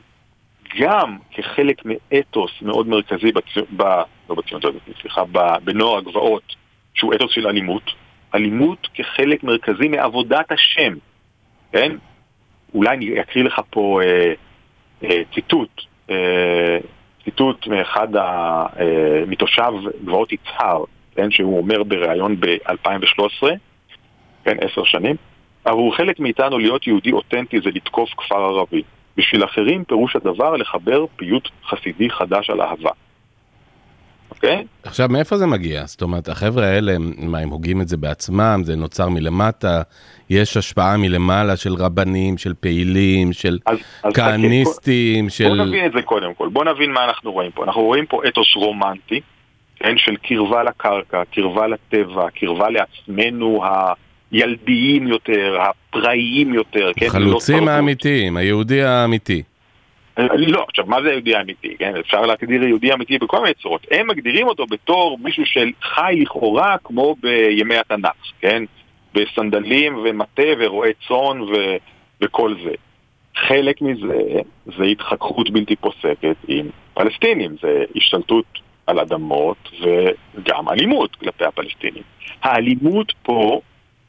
[0.80, 3.58] גם כחלק מאתוס מאוד מרכזי, בצ...
[3.78, 3.84] ב...
[4.30, 4.66] לא בציונות
[5.02, 5.24] סליחה,
[5.64, 6.56] בנוער הגבעות,
[6.94, 7.92] שהוא אתוס של אלימות.
[8.36, 10.94] אלימות כחלק מרכזי מעבודת השם,
[11.72, 11.92] כן?
[12.74, 14.34] אולי אני אקריא לך פה אה,
[15.04, 16.78] אה, ציטוט, אה,
[17.24, 18.22] ציטוט מאחד, ה,
[18.80, 19.72] אה, מתושב
[20.04, 20.84] גבעות יצהר,
[21.16, 21.32] כן?
[21.32, 23.48] שהוא אומר בריאיון ב-2013,
[24.44, 25.16] כן, עשר שנים,
[25.66, 28.84] עבור חלק מאיתנו להיות יהודי אותנטי זה לתקוף כפר ערבי.
[29.18, 32.90] בשביל אחרים פירוש הדבר לחבר פיוט חסידי חדש על אהבה.
[34.32, 34.66] אוקיי?
[34.84, 35.86] עכשיו, מאיפה זה מגיע?
[35.86, 38.62] זאת אומרת, החבר'ה האלה, מה, הם הוגים את זה בעצמם?
[38.64, 39.82] זה נוצר מלמטה?
[40.30, 45.48] יש השפעה מלמעלה של רבנים, של פעילים, של אז, אז כהניסטים, של...
[45.48, 46.50] בוא נבין את זה קודם כל.
[46.50, 47.64] בוא נבין מה אנחנו רואים פה.
[47.64, 49.22] אנחנו רואים פה אתוס רומנטי,
[49.84, 53.64] כן, של קרבה לקרקע, קרבה לטבע, קרבה לעצמנו
[54.32, 57.10] הילדיים יותר, הפראיים יותר, כן?
[57.10, 59.44] חלוצים לא האמיתיים, היהודי האמיתי.
[60.18, 61.94] לא, עכשיו מה זה יהודי אמיתי, כן?
[62.00, 63.88] אפשר להגדיר יהודי אמיתי בכל מיני צורות.
[63.92, 68.64] הם מגדירים אותו בתור מישהו שחי לכאורה כמו בימי התנ"ך, כן?
[69.14, 71.54] בסנדלים ומטה ורועה צאן ו...
[72.22, 72.72] וכל זה.
[73.36, 74.40] חלק מזה
[74.78, 78.46] זה התחככות בלתי פוסקת עם פלסטינים, זה השתלטות
[78.88, 82.04] על אדמות וגם אלימות כלפי הפלסטינים.
[82.44, 83.62] האלימות פה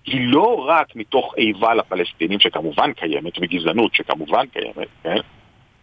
[0.06, 5.16] היא לא רק מתוך איבה לפלסטינים, שכמובן קיימת, וגזענות שכמובן קיימת, כן?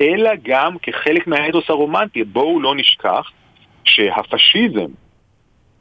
[0.02, 2.24] אלא גם כחלק מהאתוס הרומנטי.
[2.24, 3.32] בואו לא נשכח
[3.84, 4.92] שהפשיזם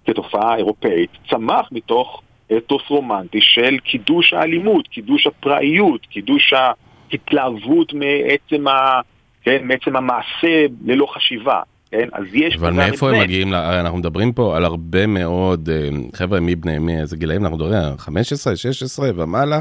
[0.07, 2.23] כתופעה אירופאית צמח מתוך
[2.57, 9.01] אתוס רומנטי של קידוש האלימות, קידוש הפראיות, קידוש ההתלהבות מעצם, ה,
[9.43, 11.63] כן, מעצם המעשה ללא חשיבה.
[11.91, 12.57] כן, אז יש...
[12.57, 13.55] אבל מאיפה הם מגיעים?
[13.55, 17.99] אנחנו מדברים פה על הרבה מאוד אה, חבר'ה מבני, מאיזה גילאים אנחנו מדברים?
[17.99, 19.59] 15, 16 ומעלה.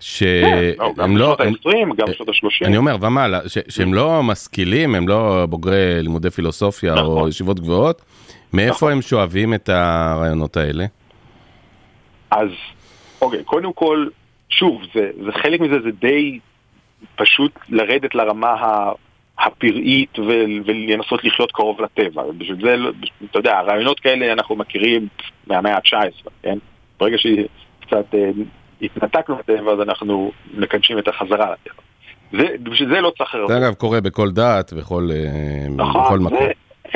[0.00, 0.44] שהם
[0.78, 2.66] כן, לא, גם בשנות ה-20, גם בשנות ה-30.
[2.66, 7.28] אני אומר, ומעלה, שהם לא משכילים, הם לא בוגרי לימודי פילוסופיה או נכון.
[7.28, 8.02] ישיבות גבוהות,
[8.52, 8.92] מאיפה נכון.
[8.92, 10.84] הם שואבים את הרעיונות האלה?
[12.30, 12.48] אז,
[13.20, 14.06] אוקיי, קודם כל,
[14.48, 16.38] שוב, זה חלק מזה, זה די
[17.16, 18.54] פשוט לרדת לרמה
[19.46, 20.18] הפראית
[20.66, 22.22] ולנסות לחיות קרוב לטבע.
[22.38, 22.74] בשביל זה,
[23.30, 25.06] אתה יודע, רעיונות כאלה אנחנו מכירים
[25.46, 26.58] מהמאה ה-19, כן?
[27.00, 28.30] ברגע שקצת אה,
[28.82, 31.82] התנתקנו מהטבע, אז אנחנו מקדשים את החזרה לטבע.
[32.32, 33.36] זה, בשביל זה לא צריך...
[33.48, 36.38] זה אגב קורה בכל דת, בכל, אה, נכון, בכל מקום.
[36.38, 36.50] זה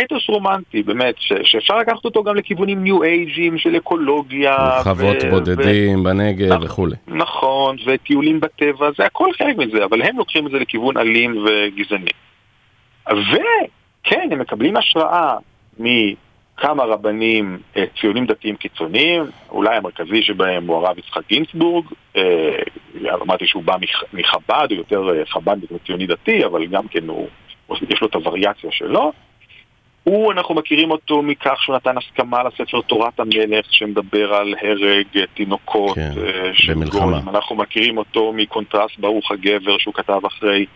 [0.04, 4.56] אתוס רומנטי, באמת, ש, שאפשר לקחת אותו גם לכיוונים ניו אייג'ים של אקולוגיה.
[4.82, 6.96] חוות ו- בודדים ו- בנגב נכ- וכולי.
[7.06, 12.11] נכון, וטיולים בטבע, זה הכל חלק מזה, אבל הם לוקחים את זה לכיוון אלים וגזעני.
[13.09, 15.37] וכן, הם מקבלים השראה
[15.79, 21.85] מכמה רבנים אה, ציונים דתיים קיצוניים, אולי המרכזי שבהם הוא הרב יצחק גינצבורג,
[22.16, 22.23] אה,
[23.23, 23.77] אמרתי שהוא בא
[24.12, 27.29] מחב"ד, הוא יותר אה, חב"ד ציוני דתי, אבל גם כן הוא,
[27.90, 29.12] יש לו את הווריאציה שלו.
[30.05, 35.95] הוא, אנחנו מכירים אותו מכך שהוא נתן הסכמה לספר תורת המלך שמדבר על הרג תינוקות
[35.95, 36.11] כן,
[36.90, 37.29] גולים.
[37.29, 40.66] אנחנו מכירים אותו מקונטרסט ברוך הגבר שהוא כתב אחרי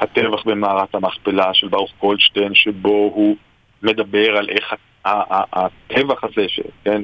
[0.00, 3.36] הטבח במערת המכפלה של ברוך גולדשטיין, שבו הוא
[3.82, 7.02] מדבר על איך הטבח הזה, שכן,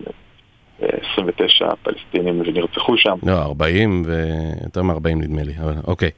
[1.13, 3.17] 29 פלסטינים שנרצחו שם.
[3.27, 6.11] לא, 40 ויותר מ-40 נדמה לי, אבל אוקיי.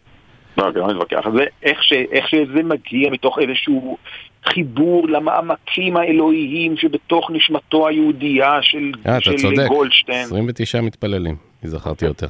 [0.59, 1.45] לא, גם לא נתווכח על זה.
[1.63, 3.97] איך, ש, איך שזה מגיע מתוך איזשהו
[4.45, 9.67] חיבור למעמקים האלוהיים שבתוך נשמתו היהודייה של, 아, של צודק.
[9.69, 10.25] גולדשטיין.
[10.25, 12.27] 29 מתפללים, זכרתי יותר.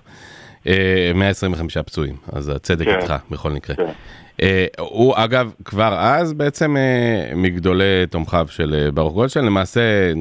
[1.15, 2.99] 125 פצועים, אז הצדק כן.
[2.99, 3.77] איתך בכל מקרה.
[3.77, 3.93] כן.
[4.43, 10.13] אה, הוא אגב כבר אז בעצם אה, מגדולי תומכיו של אה, ברוך גולדשטיין, למעשה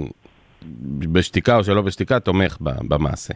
[1.00, 3.34] בשתיקה או שלא בשתיקה תומך במעשה.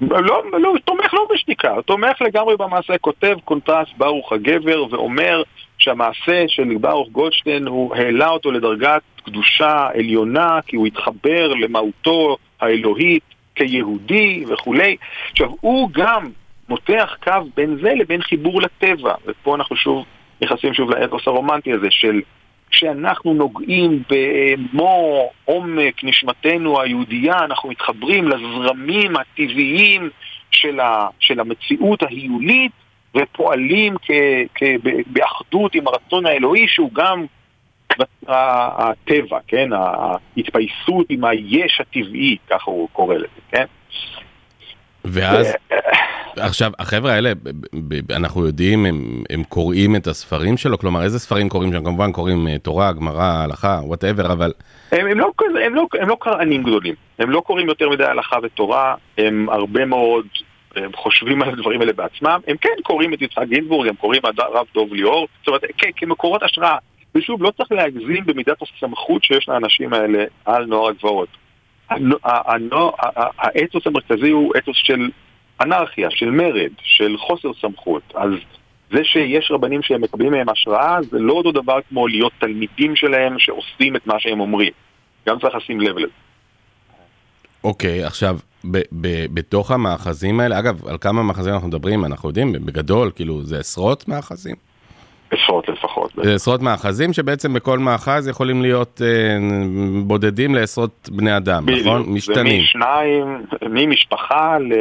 [0.00, 5.42] לא, לא, תומך לא בשתיקה, תומך לגמרי במעשה, כותב קונטרס ברוך הגבר ואומר
[5.78, 13.22] שהמעשה של ברוך גולדשטיין הוא העלה אותו לדרגת קדושה עליונה כי הוא התחבר למהותו האלוהית
[13.54, 14.96] כיהודי וכולי.
[15.30, 16.30] עכשיו, הוא גם
[16.68, 20.04] מותח קו בין זה לבין חיבור לטבע, ופה אנחנו שוב
[20.42, 22.20] נכנסים שוב לאתוס הרומנטי הזה של
[22.70, 30.10] כשאנחנו נוגעים במו עומק נשמתנו היהודייה, אנחנו מתחברים לזרמים הטבעיים
[30.50, 32.72] של, ה, של המציאות ההיולית
[33.14, 34.10] ופועלים כ,
[34.54, 34.62] כ,
[35.06, 37.26] באחדות עם הרצון האלוהי שהוא גם
[38.28, 39.68] הטבע, כן?
[39.72, 43.64] ההתפייסות עם היש הטבעי, ככה הוא קורא לזה, כן?
[45.04, 45.54] ואז,
[46.36, 47.32] עכשיו, החבר'ה האלה,
[48.10, 50.78] אנחנו יודעים, הם, הם קוראים את הספרים שלו?
[50.78, 51.84] כלומר, איזה ספרים קוראים שם?
[51.84, 54.52] כמובן קוראים אה, תורה, גמרא, הלכה, וואטאבר, אבל...
[54.92, 55.30] הם, הם, לא,
[55.66, 59.84] הם, לא, הם לא קרענים גדולים, הם לא קוראים יותר מדי הלכה ותורה, הם הרבה
[59.84, 60.26] מאוד
[60.76, 64.38] הם חושבים על הדברים האלה בעצמם, הם כן קוראים את יצחק גינבורג, הם קוראים את
[64.38, 66.76] הרב דוב ליאור, זאת אומרת, כן, כמקורות השראה.
[67.14, 71.28] ושוב, לא צריך להגזים במידת הסמכות שיש לאנשים האלה על נוער הגבעות.
[73.38, 75.10] האתוס המרכזי הוא אתוס של
[75.60, 78.02] אנרכיה, של מרד, של חוסר סמכות.
[78.14, 78.30] אז
[78.92, 83.38] זה שיש רבנים שהם מקבלים מהם השראה, זה לא אותו דבר כמו להיות תלמידים שלהם
[83.38, 84.72] שעושים את מה שהם אומרים.
[85.28, 86.12] גם צריך לשים לב לזה.
[87.64, 88.36] אוקיי, okay, עכשיו,
[88.70, 93.42] ב- ב- בתוך המאחזים האלה, אגב, על כמה מאחזים אנחנו מדברים, אנחנו יודעים, בגדול, כאילו,
[93.42, 94.56] זה עשרות מאחזים?
[95.30, 95.63] עשרות
[96.22, 99.38] עשרות מאחזים שבעצם בכל מאחז יכולים להיות אה,
[100.02, 101.66] בודדים לעשרות בני אדם.
[101.68, 102.04] נכון?
[102.08, 102.56] משתנים.
[102.56, 104.72] זה משניים, ממשפחה ל...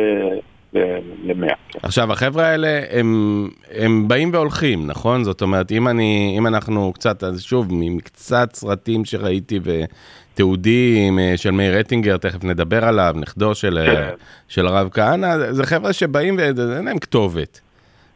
[1.23, 1.53] למאה.
[1.69, 1.79] כן.
[1.83, 7.23] עכשיו החבר'ה האלה הם, הם באים והולכים נכון זאת אומרת אם אני אם אנחנו קצת
[7.23, 13.77] אז שוב מקצת סרטים שראיתי ותיעודים אה, של מאיר רטינגר תכף נדבר עליו נכדו של,
[13.77, 14.09] אה, כן.
[14.47, 17.59] של הרב כהנא זה חבר'ה שבאים ואין להם כתובת.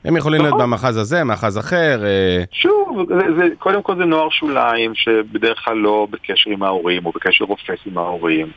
[0.07, 0.67] הם יכולים להיות נכון.
[0.67, 2.05] במאחז הזה, מאחז אחר.
[2.05, 7.05] אה, שוב, זה, זה, קודם כל זה נוער שוליים שבדרך כלל לא בקשר עם ההורים
[7.05, 8.51] או בקשר רופס עם ההורים.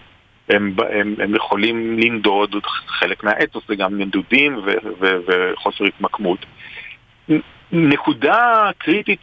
[0.49, 2.55] הם, הם, הם יכולים לנדוד,
[2.87, 6.47] חלק מהאתוס זה גם נדודים ו, ו, וחוסר התמקמות.
[7.73, 9.21] נקודה קריטית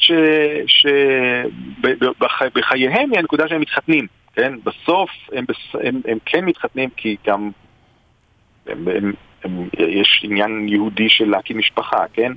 [2.28, 4.54] שבחייהם היא הנקודה שהם מתחתנים, כן?
[4.64, 7.50] בסוף הם, הם, הם כן מתחתנים כי גם
[8.68, 9.14] הם, הם,
[9.44, 12.32] הם, יש עניין יהודי של להקים משפחה, כן?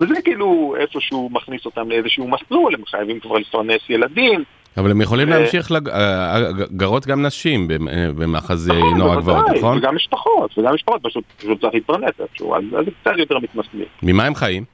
[0.00, 4.44] וזה כאילו איפשהו מכניס אותם לאיזשהו מסלול, הם חייבים כבר לפרנס ילדים.
[4.76, 5.30] אבל הם יכולים ו...
[5.30, 5.88] להמשיך, לג...
[5.88, 7.68] אה, אה, גרות גם נשים
[8.16, 9.78] במאחז נכון, נוער הגבעות, נכון?
[9.78, 13.86] וגם משפחות, וגם משפחות, פשוט, פשוט צריך להתפרנס איפשהו, אז זה קצת יותר מתמסמים.
[14.02, 14.64] ממה הם חיים?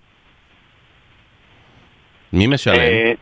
[2.32, 2.74] מי משלם?
[2.74, 3.12] אה,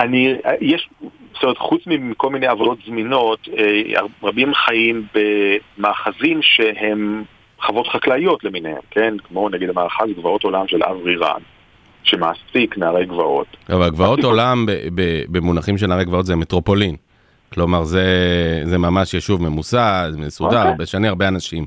[0.00, 0.88] אני, יש,
[1.38, 7.24] זאת אומרת, חוץ מכל מיני עבודות זמינות, אה, רבים חיים במאחזים שהם
[7.62, 9.14] חוות חקלאיות למיניהם, כן?
[9.24, 11.40] כמו נגיד המאחז גבעות עולם של אברי רן,
[12.02, 13.46] שמעסיק נערי גבעות.
[13.68, 14.66] אבל גבעות עולם
[15.28, 16.96] במונחים של נערי גבעות זה מטרופולין.
[17.52, 18.04] כלומר, זה,
[18.64, 20.58] זה ממש יישוב ממוסד, מסודר, okay.
[20.58, 20.74] אוקיי.
[20.78, 21.66] בשני הרבה אנשים.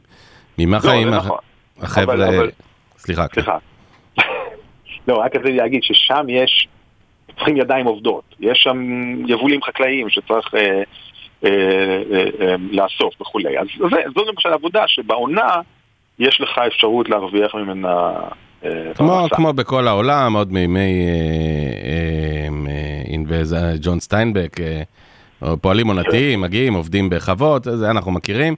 [0.57, 1.37] ממה לא, חיים נכון.
[1.81, 2.13] החבר'ה...
[2.13, 2.51] אבל, אבל...
[2.97, 3.27] סליחה.
[3.27, 3.41] כן.
[3.41, 3.57] סליחה.
[5.07, 6.67] לא, רק רציתי להגיד ששם יש
[7.41, 8.23] צריכים ידיים עובדות.
[8.39, 8.77] יש שם
[9.27, 10.83] יבולים חקלאיים שצריך אה,
[11.45, 11.49] אה,
[12.11, 13.59] אה, אה, לאסוף וכולי.
[13.59, 15.61] אז זה, זו למשל עבודה שבעונה
[16.19, 18.11] יש לך אפשרות להרוויח ממנה
[18.65, 21.05] אה, כמו, כמו בכל העולם, עוד מימי
[23.05, 24.57] אינבז, אה, ג'ון סטיינבק,
[25.61, 28.55] פועלים עונתיים, מגיעים, עובדים בחוות, זה אנחנו מכירים.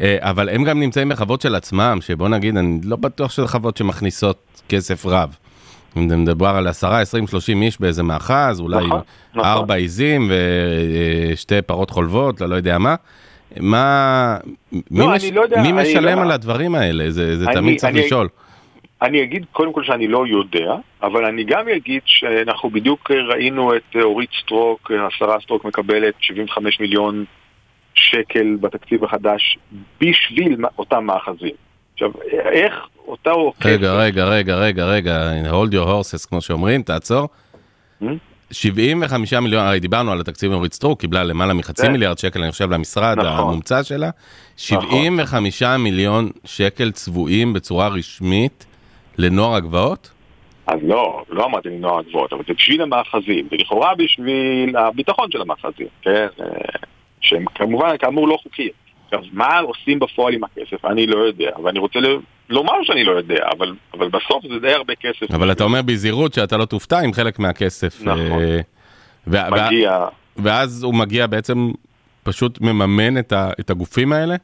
[0.00, 4.62] אבל הם גם נמצאים בחוות של עצמם, שבוא נגיד, אני לא בטוח שזה חוות שמכניסות
[4.68, 5.36] כסף רב.
[5.96, 9.00] אם מדבר על 10, 20, 30 איש באיזה מאחז, אולי נכון,
[9.34, 9.50] נכון.
[9.50, 10.30] ארבע עיזים
[11.32, 12.94] ושתי פרות חולבות, לא, לא יודע מה.
[13.60, 14.36] מה,
[14.72, 16.22] לא, מי, מש, לא יודע, מי משלם לא...
[16.22, 17.10] על הדברים האלה?
[17.10, 18.28] זה, זה אני, תמיד צריך אני, לשאול.
[19.02, 23.96] אני אגיד קודם כל שאני לא יודע, אבל אני גם אגיד שאנחנו בדיוק ראינו את
[24.02, 27.24] אורית סטרוק, השרה סטרוק מקבלת 75 מיליון
[27.94, 29.58] שקל בתקציב החדש
[30.00, 31.54] בשביל אותם מאחזים.
[31.92, 32.74] עכשיו, איך
[33.08, 33.66] אותה עוקפת...
[33.66, 37.28] רגע, רגע, רגע, רגע, רגע, hold your horses, כמו שאומרים, תעצור.
[38.50, 39.40] 75 hmm?
[39.40, 41.92] מיליון, הרי דיברנו על התקציב עם אורית סטרוק, קיבלה למעלה מחצי כן.
[41.92, 43.28] מיליארד שקל, אני חושב, למשרד נכון.
[43.28, 44.10] המומצא שלה.
[44.56, 45.76] 75 נכון.
[45.80, 48.66] מיליון שקל צבועים בצורה רשמית
[49.18, 50.10] לנוער הגבעות?
[50.66, 55.86] אז לא, לא אמרתי לנוער הגבעות, אבל זה בשביל המאחזים, ולכאורה בשביל הביטחון של המאחזים,
[56.02, 56.26] כן?
[56.40, 56.46] אה,
[57.20, 58.83] שהם כמובן, כאמור, לא חוקיים.
[59.04, 60.84] עכשיו, מה עושים בפועל עם הכסף?
[60.84, 61.98] אני לא יודע, ואני רוצה
[62.50, 65.30] לומר שאני לא יודע, אבל, אבל בסוף זה די הרבה כסף.
[65.34, 68.00] אבל אתה אומר בזהירות שאתה לא תופתע עם חלק מהכסף.
[68.02, 68.42] נכון.
[69.26, 70.06] ו- מגיע.
[70.36, 71.70] ואז הוא מגיע בעצם,
[72.22, 74.34] פשוט מממן את, ה- את הגופים האלה?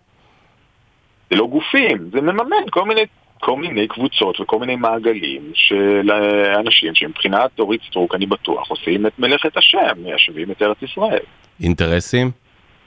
[1.30, 3.00] זה לא גופים, זה מממן כל מיני,
[3.40, 6.10] כל מיני קבוצות וכל מיני מעגלים של
[6.58, 11.18] אנשים שמבחינת אורית סטרוק, אני בטוח, עושים את מלאכת השם, מיישבים את ארץ ישראל.
[11.62, 12.30] אינטרסים?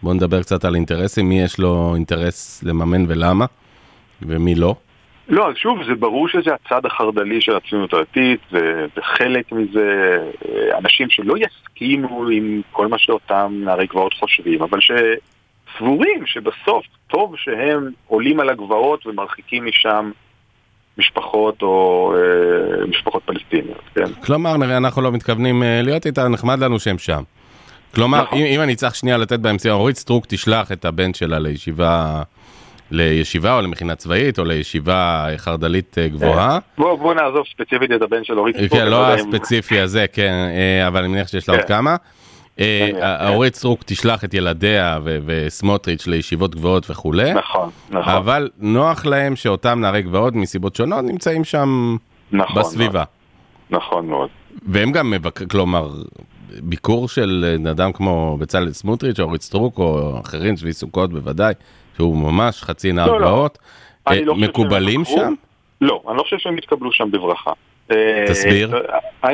[0.04, 3.46] בואו נדבר קצת על אינטרסים, מי יש לו אינטרס לממן ולמה,
[4.22, 4.76] ומי לא.
[5.28, 8.40] לא, אז שוב, זה ברור שזה הצד החרד"לי של הציונות הדתית,
[8.98, 16.26] וחלק מזה אה, אנשים שלא יסכימו עם כל מה שאותם נערי גבעות חושבים, אבל שסבורים
[16.26, 20.12] שבסוף טוב שהם עולים על הגבעות ומרחיקים משם
[20.98, 24.14] משפחות או אה, משפחות פלסטיניות, כן?
[24.26, 27.24] כלומר, נראה, אנחנו לא מתכוונים אה, להיות איתה, נחמד לנו שהם שם.
[27.96, 28.38] כלומר, נכון.
[28.38, 32.22] אם, אם אני צריך שנייה לתת בהם סיום, אורית סטרוק תשלח את הבן שלה לישיבה,
[32.92, 36.60] לישיבה או למכינה צבאית או לישיבה חרד"לית אה, גבוהה.
[36.78, 38.72] בוא, בוא נעזוב ספציפית את הבן של אורית סטרוק.
[38.72, 41.68] כן, לא הספציפי הזה, כן, אה, אבל אני מניח שיש לה עוד כן.
[41.68, 41.96] כמה.
[42.60, 43.28] אה, כן.
[43.28, 48.14] אורית סטרוק תשלח את ילדיה וסמוטריץ' לישיבות גבוהות וכולי, נכון, נכון.
[48.14, 51.98] אבל נוח להם שאותם נערי גבעות מסיבות שונות נמצאים שם
[52.32, 53.04] נכון בסביבה.
[53.70, 54.30] נכון מאוד.
[54.68, 55.90] והם גם מבקרים, כלומר,
[56.62, 61.54] ביקור של אדם כמו בצלאל סמוטריץ' או אורית סטרוק או אחרים, צבי סוכות בוודאי,
[61.98, 63.28] שהוא ממש חצי נער לא, לא.
[63.28, 63.58] גבעות,
[64.08, 65.06] אה, לא שהם מקובלים.
[65.06, 65.34] שם?
[65.82, 67.52] לא, אני לא חושב שהם יתקבלו שם בברכה.
[67.92, 68.74] אה, תסביר.
[69.26, 69.30] אה,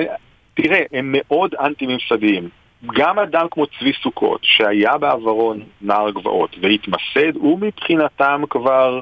[0.54, 2.50] תראה, הם מאוד אנטי-ממסדיים.
[2.96, 9.02] גם אדם כמו צבי סוכות, שהיה בעברו נער גבעות והתמסד, הוא מבחינתם כבר...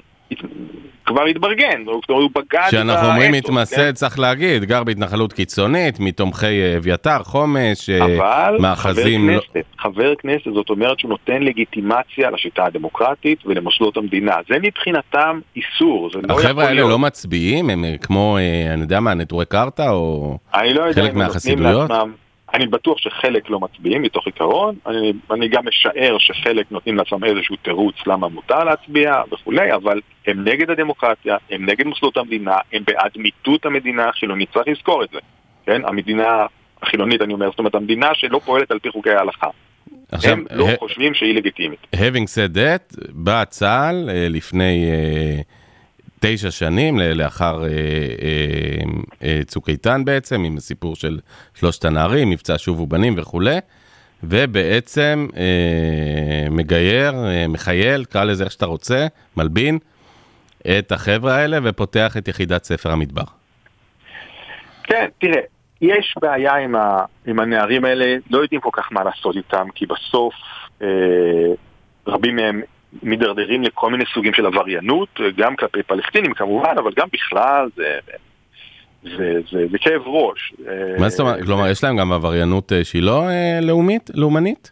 [1.08, 3.92] כבר התברגן, הוא, בגד כשאנחנו אומרים מתמסד, כן?
[3.92, 9.22] צריך להגיד, גר בהתנחלות קיצונית, מתומכי אה, אביתר, חומש, אה, אבל מאחזים...
[9.22, 14.36] חבר לא- כנסת, חבר כנסת, זאת אומרת שהוא נותן לגיטימציה לשיטה הדמוקרטית ולמוסדות המדינה.
[14.50, 16.90] זה מבחינתם איסור, זה לא יכול החבר'ה האלה להיות.
[16.90, 18.38] לא מצביעים, הם אה, כמו,
[18.74, 20.38] אני יודע מה, נטורי קרתא, או...
[20.54, 21.92] אני לא יודע חלק אם הם נותנים מהחסידויות?
[22.54, 27.56] אני בטוח שחלק לא מצביעים מתוך עיקרון, אני, אני גם משער שחלק נותנים לעצמם איזשהו
[27.56, 33.12] תירוץ למה מותר להצביע וכולי, אבל הם נגד הדמוקרטיה, הם נגד מוסדות המדינה, הם בעד
[33.18, 35.20] מיטוט המדינה החילונית, צריך לזכור את זה,
[35.66, 35.82] כן?
[35.86, 36.46] המדינה
[36.82, 39.48] החילונית, אני אומר, זאת אומרת, המדינה שלא פועלת על פי חוקי ההלכה.
[40.12, 41.80] עכשיו, הם לא ה- חושבים שהיא לגיטימית.
[41.96, 45.42] having said that, בא צה"ל אה, לפני אה,
[46.20, 48.84] תשע שנים, לאחר אה, אה,
[49.24, 51.20] אה, צוק איתן בעצם, עם הסיפור של
[51.54, 53.58] שלושת הנערים, מבצע שובו בנים וכולי,
[54.24, 59.08] ובעצם אה, מגייר, אה, מחייל, קרא לזה איך שאתה רוצה,
[59.38, 59.80] מלבין,
[60.80, 63.24] את החבר'ה האלה ופותח את יחידת ספר המדבר.
[64.84, 65.42] כן, תראה,
[65.82, 69.86] יש בעיה עם, ה, עם הנערים האלה, לא יודעים כל כך מה לעשות איתם, כי
[69.86, 70.34] בסוף
[70.82, 70.88] אה,
[72.08, 72.62] רבים מהם
[73.04, 77.98] מידרדרים לכל מיני סוגים של עבריינות, גם כלפי פלסטינים כמובן, אבל גם בכלל זה,
[79.04, 80.54] זה, זה, זה כאב ראש.
[80.68, 81.46] אה, מה זאת אומרת?
[81.46, 84.72] כלומר, יש להם גם עבריינות אה, שהיא לא אה, לאומית, לאומנית?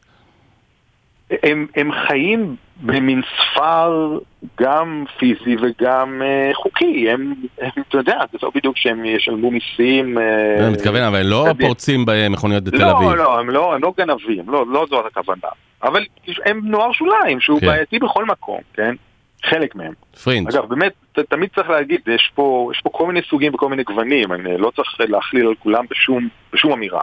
[1.43, 4.17] הם, הם חיים במין ספר
[4.61, 10.17] גם פיזי וגם אה, חוקי, הם, הם, אתה יודע, זה לא בדיוק שהם ישלמו מיסים.
[10.17, 11.47] אה, אני מתכוון, אבל הם לא.
[11.59, 13.09] פורצים במכוניות בתל לא, אביב.
[13.09, 15.47] לא, הם לא, הם לא גנבים, לא, לא זאת הכוונה.
[15.83, 16.05] אבל
[16.45, 17.67] הם נוער שוליים, שהוא כן.
[17.67, 18.95] בעייתי בכל מקום, כן?
[19.43, 19.93] חלק מהם.
[20.23, 20.47] פרינג'.
[20.55, 23.83] אגב, באמת, ת, תמיד צריך להגיד, יש פה, יש פה כל מיני סוגים וכל מיני
[23.83, 27.01] גוונים, אני לא צריך להכליל על כולם בשום, בשום אמירה.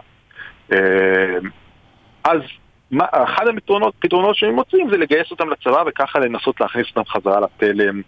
[0.71, 0.77] אה,
[2.23, 2.39] אז
[2.91, 7.39] מה, אחד הפתרונות פתרונות שהם מוצאים זה לגייס אותם לצבא וככה לנסות להכניס אותם חזרה
[7.39, 8.01] לתלם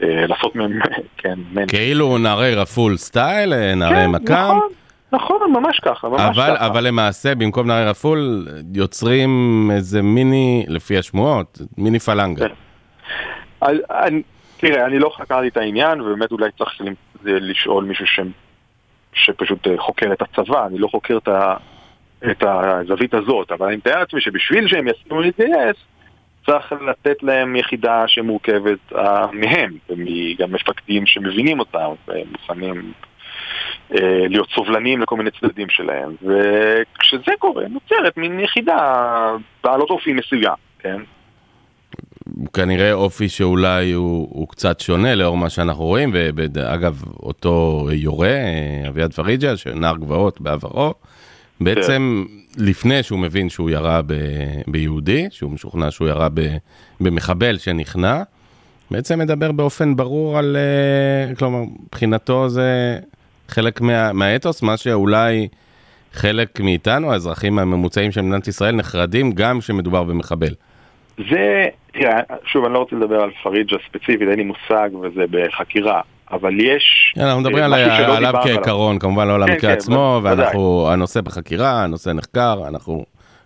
[0.00, 0.78] ולעשות מהם,
[1.18, 1.38] כן.
[1.68, 4.68] כאילו נערי רפול סטייל, אה, נערי כן, מכ"ם, נכון,
[5.14, 6.66] נכון, ממש ככה, ממש אבל, ככה.
[6.66, 9.30] אבל למעשה במקום נערי רפול יוצרים
[9.72, 12.48] איזה מיני, לפי השמועות, מיני פלנגה.
[12.48, 12.54] כן.
[13.90, 14.22] אני,
[14.56, 16.80] תראה, אני לא חקרתי את העניין, ובאמת אולי צריך
[17.24, 18.20] לשאול מישהו ש,
[19.12, 21.56] שפשוט אה, חוקר את הצבא, אני לא חוקר את, ה,
[22.30, 25.76] את הזווית הזאת, אבל אני מתאר לעצמי שבשביל שהם יסכימו להתגייס,
[26.46, 32.92] צריך לתת להם יחידה שמורכבת אה, מהם, וגם מפקדים שמבינים אותם, ומוכנים
[34.28, 38.76] להיות סובלניים לכל מיני צדדים שלהם, וכשזה קורה, נוצרת מין יחידה
[39.64, 41.00] בעלות אופי מסוים, כן?
[42.52, 48.88] כנראה אופי שאולי הוא, הוא קצת שונה לאור מה שאנחנו רואים, ואגב, אותו יורה, אה,
[48.88, 50.94] אביעד פריג'ה, שנער גבעות בעברו,
[51.60, 52.24] בעצם
[52.58, 54.14] לפני שהוא מבין שהוא ירה ב,
[54.66, 56.40] ביהודי, שהוא משוכנע שהוא ירה ב,
[57.00, 58.22] במחבל שנכנע,
[58.90, 62.98] בעצם מדבר באופן ברור על, אה, כלומר, מבחינתו זה
[63.48, 65.48] חלק מה, מהאתוס, מה שאולי
[66.12, 70.54] חלק מאיתנו, האזרחים הממוצעים של מדינת ישראל, נחרדים גם כשמדובר במחבל.
[71.30, 76.00] זה, תראה, שוב, אני לא רוצה לדבר על פריג'ה ספציפית, אין לי מושג וזה בחקירה,
[76.32, 77.14] אבל יש...
[77.16, 80.36] אנחנו מדברים אה, על- שלא עליו כעיקרון, כמובן לא על כן, המקרה כן, עצמו, ודאי.
[80.38, 83.04] ואנחנו, הנושא בחקירה, הנושא נחקר, אנחנו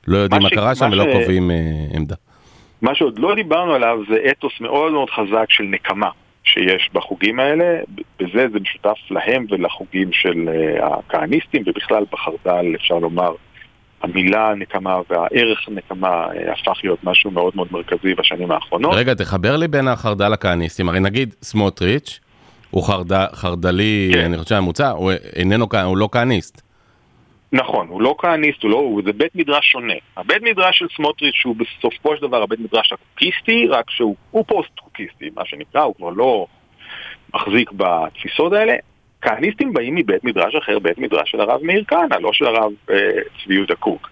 [0.09, 1.57] לא יודעים מה ש- קרה שם מה ולא ש- קובעים אה,
[1.95, 2.15] עמדה.
[2.83, 6.09] מה שעוד לא דיברנו עליו זה אתוס מאוד מאוד חזק של נקמה
[6.53, 7.79] שיש בחוגים האלה,
[8.21, 13.33] בזה זה משותף להם ולחוגים של אה, הכהניסטים, ובכלל בחרד"ל אפשר לומר,
[14.03, 18.95] המילה נקמה והערך נקמה אה, הפך להיות משהו מאוד מאוד מרכזי בשנים האחרונות.
[18.95, 22.21] רגע, תחבר לי בין החרד"ל לכהניסטים, הרי נגיד סמוטריץ',
[22.71, 24.21] הוא חרד- חרד"לי, כן.
[24.25, 26.68] אני חושב הממוצע, הוא איננו, הוא לא כהניסט.
[27.53, 29.95] נכון, הוא לא כהניסט, הוא לא, הוא, זה בית מדרש שונה.
[30.17, 35.31] הבית מדרש של סמוטריץ' הוא בסופו של דבר הבית מדרש הקוקיסטי, רק שהוא הוא פוסט-קוקיסטי,
[35.37, 36.47] מה שנקרא, הוא כבר לא
[37.35, 38.75] מחזיק בתפיסות האלה.
[39.21, 43.11] כהניסטים באים מבית מדרש אחר, בית מדרש של הרב מאיר כהנא, לא של הרב אה,
[43.45, 44.11] צבי יהודה קוק.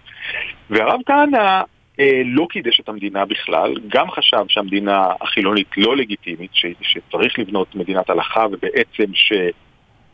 [0.69, 1.61] והרב כהנא
[1.99, 7.75] אה, לא קידש את המדינה בכלל, גם חשב שהמדינה החילונית לא לגיטימית, ש, שצריך לבנות
[7.75, 9.33] מדינת הלכה ובעצם ש...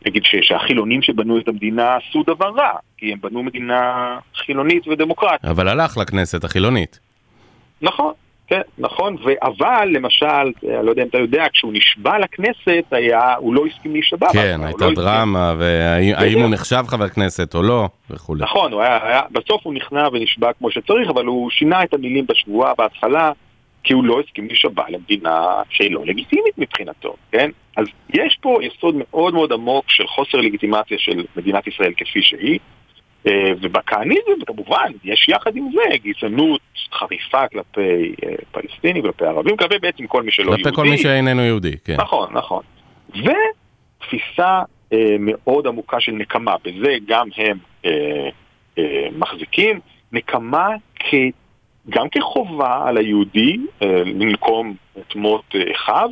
[0.06, 5.44] נגיד שהחילונים שבנו את המדינה עשו דבר רע, כי הם בנו מדינה חילונית ודמוקרטית.
[5.44, 7.00] אבל הלך לכנסת החילונית.
[7.82, 8.12] נכון,
[8.46, 13.54] כן, נכון, אבל למשל, אני לא יודע אם אתה יודע, כשהוא נשבע לכנסת, היה, הוא
[13.54, 14.32] לא הסכים להישבע.
[14.32, 18.42] כן, הייתה לא דרמה, והאם הוא נחשב חבר כנסת או לא, וכולי.
[18.42, 22.26] נכון, הוא היה, היה, בסוף הוא נכנע ונשבע כמו שצריך, אבל הוא שינה את המילים
[22.28, 23.32] בשבועה בהתחלה,
[23.84, 27.50] כי הוא לא הסכים להישבע למדינה שהיא לא לגיטימית מבחינתו, כן?
[27.76, 32.58] אז יש פה יסוד מאוד מאוד עמוק של חוסר לגיטימציה של מדינת ישראל כפי שהיא.
[33.26, 36.60] אה, ובכהניזם כמובן יש יחד עם זה גזענות
[36.92, 40.62] חריפה כלפי אה, פלסטינים, כלפי ערבים, כלפי בעצם כל מי שלא יהודי.
[40.62, 41.96] כלפי כל מי שאיננו יהודי, כן.
[41.98, 42.62] נכון, נכון.
[43.08, 44.62] ותפיסה
[44.92, 48.28] אה, מאוד עמוקה של נקמה, בזה גם הם אה,
[48.78, 49.80] אה, מחזיקים,
[50.12, 50.68] נקמה
[50.98, 51.14] כ,
[51.90, 56.10] גם כחובה על היהודי אה, לנקום את מות אה, אחיו,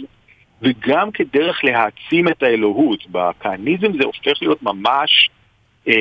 [0.63, 3.07] וגם כדרך להעצים את האלוהות.
[3.11, 5.31] בכהניזם זה הופך להיות ממש
[5.89, 5.95] אה,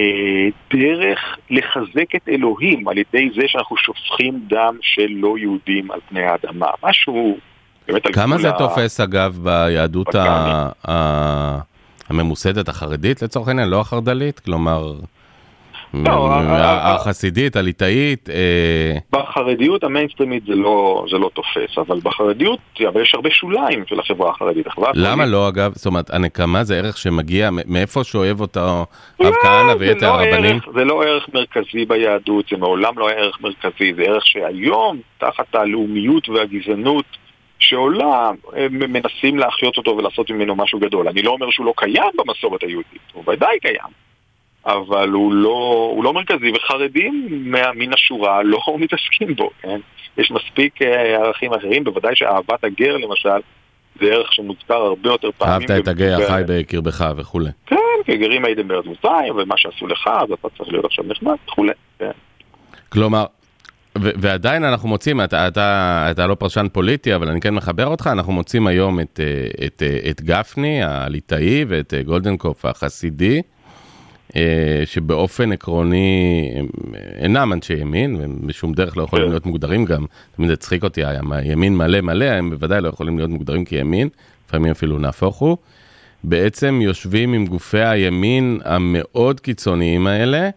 [0.73, 1.19] דרך
[1.49, 6.67] לחזק את אלוהים על ידי זה שאנחנו שופכים דם של לא יהודים על פני האדמה.
[6.83, 7.37] משהו
[7.87, 8.57] באמת על כמה זה ה...
[8.57, 10.69] תופס אגב ביהדות ה...
[10.87, 11.59] ה...
[12.09, 14.39] הממוסדת החרדית לצורך העניין, לא החרד"לית?
[14.39, 14.93] כלומר...
[15.93, 16.29] לא,
[16.81, 18.29] החסידית, הליטאית.
[18.29, 23.99] אה, בחרדיות המיינסטרימית זה לא, זה לא תופס, אבל בחרדיות, אבל יש הרבה שוליים של
[23.99, 24.67] החברה החרדית.
[24.93, 25.71] למה לא אגב?
[25.75, 28.85] זאת אומרת, הנקמה זה ערך שמגיע, מאיפה שאוהב אותו
[29.21, 30.59] רב כהנא ויתר לא הרבנים?
[30.73, 36.29] זה לא ערך מרכזי ביהדות, זה מעולם לא ערך מרכזי, זה ערך שהיום, תחת הלאומיות
[36.29, 37.05] והגזענות,
[37.59, 38.31] שעולה,
[38.71, 41.07] מנסים להחיות אותו ולעשות ממנו משהו גדול.
[41.07, 44.10] אני לא אומר שהוא לא קיים במסורת היהודית, הוא ודאי קיים.
[44.65, 47.27] אבל הוא לא, הוא לא מרכזי, וחרדים
[47.75, 49.79] מן השורה לא מתעסקים בו, כן?
[50.17, 53.39] יש מספיק אה, ערכים אחרים, בוודאי שאהבת הגר למשל,
[54.01, 55.53] זה ערך שמוזכר הרבה יותר פעמים.
[55.53, 57.49] אהבת את הגר החי בקרבך וכולי.
[57.65, 61.35] כן, כי גרים הייתם בארץ מצרים, ומה שעשו לך, אז אתה צריך להיות עכשיו נחמד
[61.47, 62.11] וכולי, כן.
[62.89, 63.25] כלומר,
[63.95, 68.33] ועדיין אנחנו מוצאים, אתה, אתה, אתה לא פרשן פוליטי, אבל אני כן מחבר אותך, אנחנו
[68.33, 73.41] מוצאים היום את, אה, את, אה, את גפני הליטאי ואת גולדנקופ החסידי.
[74.35, 76.67] אה, שבאופן עקרוני הם
[77.15, 79.31] אינם אנשי ימין, והם בשום דרך לא יכולים כן.
[79.31, 80.05] להיות מוגדרים גם,
[80.35, 81.01] תמיד הצחיק אותי,
[81.31, 84.09] הימין מלא מלא, הם בוודאי לא יכולים להיות מוגדרים כימין,
[84.47, 85.57] לפעמים אפילו נהפוך הוא.
[86.23, 90.49] בעצם יושבים עם גופי הימין המאוד קיצוניים האלה,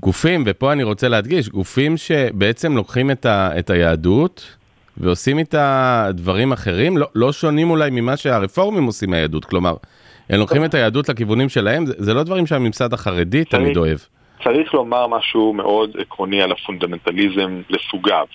[0.00, 4.56] גופים, ופה אני רוצה להדגיש, גופים שבעצם לוקחים את, ה, את היהדות
[4.96, 9.76] ועושים איתה דברים אחרים, לא, לא שונים אולי ממה שהרפורמים עושים מהיהדות, כלומר,
[10.30, 13.98] הם לוקחים את היהדות לכיוונים שלהם, זה, זה לא דברים שהממסד החרדי צריך, תמיד אוהב.
[14.44, 18.26] צריך לומר משהו מאוד עקרוני על הפונדמנטליזם לסוגיו.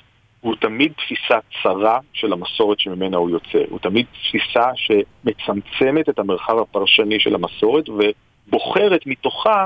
[0.42, 3.60] הוא תמיד תפיסה צרה של המסורת שממנה הוא יוצא.
[3.70, 9.66] הוא תמיד תפיסה שמצמצמת את המרחב הפרשני של המסורת ובוחרת מתוכה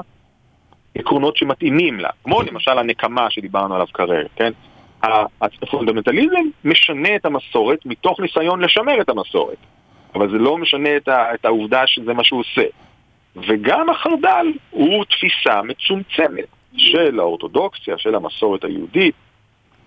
[0.95, 2.09] עקרונות שמתאימים לה.
[2.23, 4.51] כמו למשל הנקמה שדיברנו עליו כרגע, כן?
[5.41, 9.57] הפונדמנטליזם משנה את המסורת מתוך ניסיון לשמר את המסורת.
[10.16, 12.68] אבל זה לא משנה את, ה, את העובדה שזה מה שהוא עושה.
[13.36, 16.45] וגם החרד"ל הוא תפיסה מצומצמת
[16.78, 19.16] של האורתודוקסיה, של המסורת היהודית,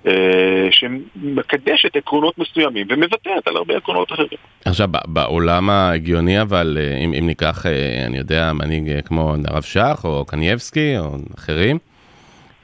[0.07, 4.39] אה, שמקדשת עקרונות מסוימים ומוותרת על הרבה עקרונות אחרים.
[4.65, 10.01] עכשיו, בעולם ההגיוני, אבל אה, אם, אם ניקח, אה, אני יודע, מנהיג כמו הרב שך
[10.05, 11.79] או קנייבסקי או אחרים,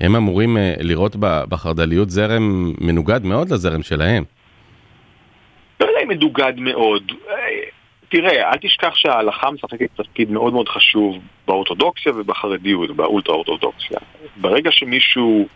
[0.00, 1.16] הם אמורים לראות
[1.48, 4.24] בחרד"ליות זרם מנוגד מאוד לזרם שלהם.
[5.80, 7.12] לא יודע אם מדוגד מאוד.
[8.16, 13.98] תראה, אל תשכח שההלכה משחקת תפקיד מאוד מאוד חשוב באורתודוקסיה ובחרדיות, באולטרה אורתודוקסיה.
[14.36, 15.46] ברגע שמישהו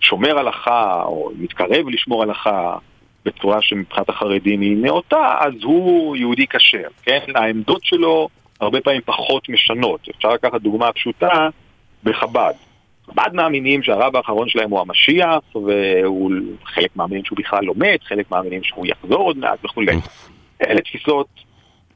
[0.00, 2.76] שומר הלכה, או מתקרב לשמור הלכה
[3.24, 7.20] בצורה שמבחינת החרדים היא נאותה, אז הוא יהודי כשר, כן?
[7.34, 8.28] העמדות שלו
[8.60, 10.00] הרבה פעמים פחות משנות.
[10.16, 11.48] אפשר לקחת דוגמה פשוטה
[12.04, 12.54] בחב"ד.
[13.06, 16.30] חב"ד מאמינים שהרב האחרון שלהם הוא המשיח, והוא
[16.64, 19.96] חלק מאמינים שהוא בכלל לא מת, חלק מאמינים שהוא יחזור עוד מעט וכולי.
[20.66, 21.49] אלה תפיסות,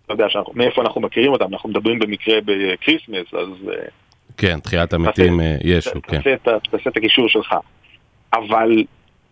[0.07, 3.69] אתה יודע, שאנחנו, מאיפה אנחנו מכירים אותן, אנחנו מדברים במקרה בקריסמס, אז...
[3.69, 3.85] אה,
[4.37, 6.21] כן, תחיית המתים אה, ישו, כן.
[6.71, 7.55] תעשה את הקישור שלך.
[8.33, 8.85] אבל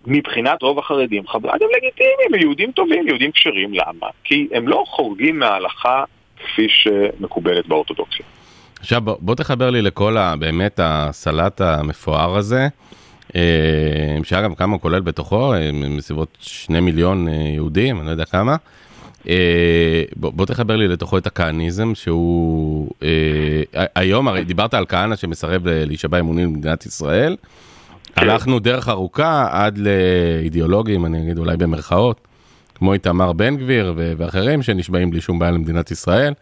[0.07, 4.07] מבחינת רוב החרדים, חב"ד הם לגיטימיים, הם יהודים טובים, יהודים כשרים, למה?
[4.25, 6.05] כי הם לא חורגים מההלכה
[6.37, 8.27] כפי שמקובלת באורתודוקסיה.
[8.81, 12.69] עכשיו בוא, בוא תחבר לי לכל ה, באמת הסלט המפואר הזה,
[13.37, 18.57] אה, שאגב כמה כולל בתוכו, מסביבות שני מיליון יהודים, אני לא יודע כמה.
[20.17, 22.91] בוא, בוא תחבר לי לתוכו את הכהניזם שהוא
[23.95, 27.37] היום הרי דיברת על כהנא שמסרב להישבע אמונים במדינת ישראל.
[28.17, 32.21] הלכנו דרך ארוכה עד לאידיאולוגים, אני אגיד אולי במרכאות,
[32.75, 36.35] כמו איתמר בן גביר ואחרים שנשבעים בלי שום בעיה למדינת ישראל,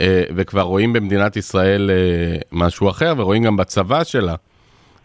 [0.00, 4.34] אה, וכבר רואים במדינת ישראל אה, משהו אחר, ורואים גם בצבא שלה.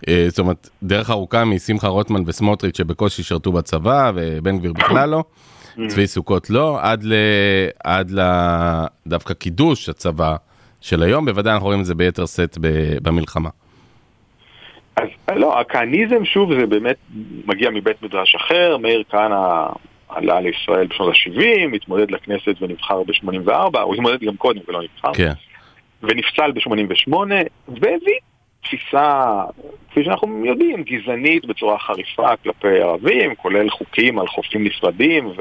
[0.08, 5.24] אה, זאת אומרת, דרך ארוכה משמחה רוטמן וסמוטריץ' שבקושי שירתו בצבא, ובן גביר בכלל לא,
[5.88, 7.14] צבי סוכות לא, עד, ל,
[7.84, 8.22] עד ל,
[9.08, 10.36] דווקא קידוש הצבא
[10.82, 12.58] של היום, בוודאי אנחנו רואים את זה ביתר שאת
[13.02, 13.50] במלחמה.
[14.96, 16.96] אז לא, הכהניזם שוב זה באמת
[17.46, 19.68] מגיע מבית מדרש אחר, מאיר כהנא
[20.10, 25.32] עלה לישראל בשנות ה-70, התמודד לכנסת ונבחר ב-84, הוא התמודד גם קודם ולא נבחר, כן.
[26.04, 27.14] ונפסל ב-88,
[27.68, 28.20] והביא
[28.68, 29.42] תפיסה,
[29.92, 35.32] כפי שאנחנו יודעים, גזענית בצורה חריפה כלפי ערבים, כולל חוקים על חופים נפרדים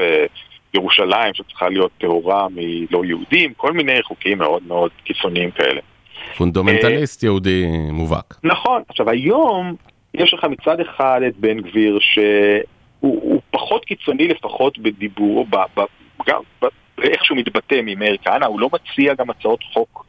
[0.74, 5.80] וירושלים שצריכה להיות טהורה מלא יהודים, כל מיני חוקים מאוד מאוד קיצוניים כאלה.
[6.36, 8.34] פונדמנטליסט יהודי מובהק.
[8.44, 9.74] נכון, עכשיו היום
[10.14, 12.62] יש לך מצד אחד את בן גביר שהוא
[13.00, 15.80] הוא פחות קיצוני לפחות בדיבור, ב, ב,
[16.28, 16.66] גם ב,
[16.98, 20.05] באיך שהוא מתבטא ממאיר כהנא, הוא לא מציע גם הצעות חוק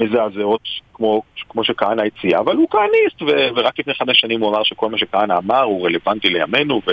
[0.00, 0.60] מזעזעות
[0.94, 3.26] כמו, כמו שכהנא הציע, אבל הוא כהניסט ו,
[3.56, 6.90] ורק לפני חמש שנים הוא אמר שכל מה שכהנא אמר הוא רלוונטי לימינו ו...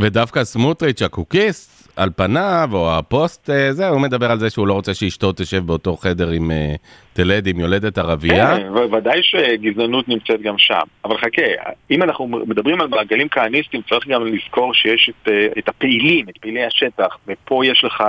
[0.00, 4.72] ודווקא סמוטריץ' הקוקיסט, על פניו, או הפוסט, אה, זה, הוא מדבר על זה שהוא לא
[4.72, 6.74] רוצה שאשתו תשב באותו חדר עם אה,
[7.12, 8.56] תלד עם יולדת ערבייה.
[8.56, 10.82] כן, ודאי שגזענות נמצאת גם שם.
[11.04, 11.42] אבל חכה,
[11.90, 16.38] אם אנחנו מדברים על מעגלים כהניסטים, צריך גם לזכור שיש את, אה, את הפעילים, את
[16.38, 18.04] פעילי השטח, ופה יש לך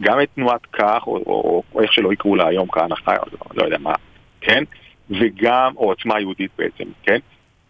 [0.00, 3.22] גם את תנועת כך, או, או, או איך שלא יקראו לה היום או לא,
[3.54, 3.92] לא יודע מה,
[4.40, 4.64] כן?
[5.10, 7.18] וגם, או עוצמה יהודית בעצם, כן?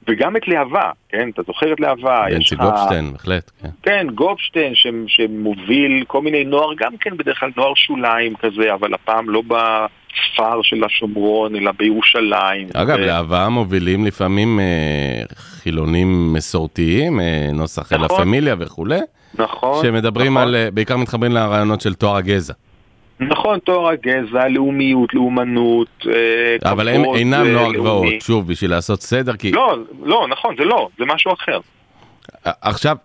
[0.09, 1.31] וגם את להבה, כן?
[1.31, 2.25] אתה זוכר את להבה?
[2.31, 3.69] בנצי גופשטיין, בהחלט, כן.
[3.83, 8.95] כן, גופשטיין ש, שמוביל כל מיני נוער, גם כן בדרך כלל נוער שוליים כזה, אבל
[8.95, 9.43] הפעם לא
[10.13, 12.69] בספר של השומרון, אלא בירושלים.
[12.75, 18.25] אגב, ו- להבאה מובילים לפעמים אה, חילונים מסורתיים, אה, נוסח אלה נכון.
[18.25, 19.01] פמיליה וכולי,
[19.35, 19.83] נכון.
[19.83, 20.49] שמדברים נכון.
[20.49, 22.55] על, אה, בעיקר מתחברים לרעיונות של תואר הגזע.
[23.21, 27.73] נכון, תואר הגזע, לאומיות, לאומנות, אה, אבל הם כבוד, אינם אה, נוער.
[27.73, 31.59] גבעות, שוב, בשביל לעשות סדר, כי לא, לא, נכון, זה לא, זה משהו אחר.
[32.45, 32.97] עכשיו,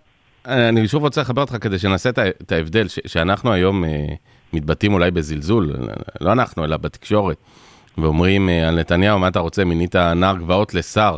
[0.45, 2.10] אני שוב רוצה לחבר אותך כדי שנעשה
[2.41, 3.89] את ההבדל, שאנחנו היום אה,
[4.54, 5.72] מתבטאים אולי בזלזול,
[6.22, 7.38] לא אנחנו, אלא בתקשורת,
[7.98, 11.18] ואומרים אה, על נתניהו, מה אתה רוצה, מינית נער גבעות לשר,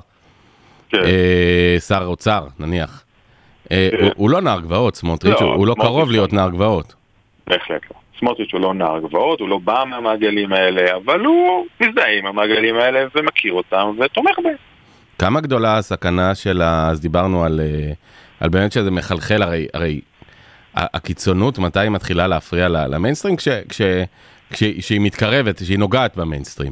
[0.89, 0.97] כן.
[1.03, 3.03] אה, שר אוצר, נניח.
[3.71, 4.03] אה, כן.
[4.03, 6.11] הוא- הוא לא נער גבעות, סמוטריץ', לא, הוא לא קרוב לא.
[6.11, 6.93] להיות נער גבעות.
[7.47, 7.97] בהחלט לא.
[8.19, 12.75] סמוטריץ' הוא לא נער גבעות, הוא לא בא מהמעגלים האלה, אבל הוא מזדהה עם המעגלים
[12.75, 14.53] האלה ומכיר אותם ותומך בהם.
[15.19, 16.89] כמה גדולה הסכנה של ה...
[16.89, 17.59] אז דיברנו על,
[18.39, 20.01] על באמת שזה מחלחל, הרי, הרי
[20.78, 23.36] הקיצונות, מתי היא מתחילה להפריע למיינסטרים?
[23.36, 23.82] כש, כש,
[24.53, 26.71] כש, כשהיא מתקרבת, כשהיא נוגעת במיינסטרים.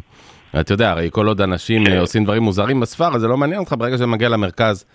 [0.60, 1.91] אתה יודע, הרי כל עוד אנשים כן.
[1.91, 4.86] אה, עושים דברים מוזרים בספר, אז זה לא מעניין אותך, ברגע שזה מגיע למרכז,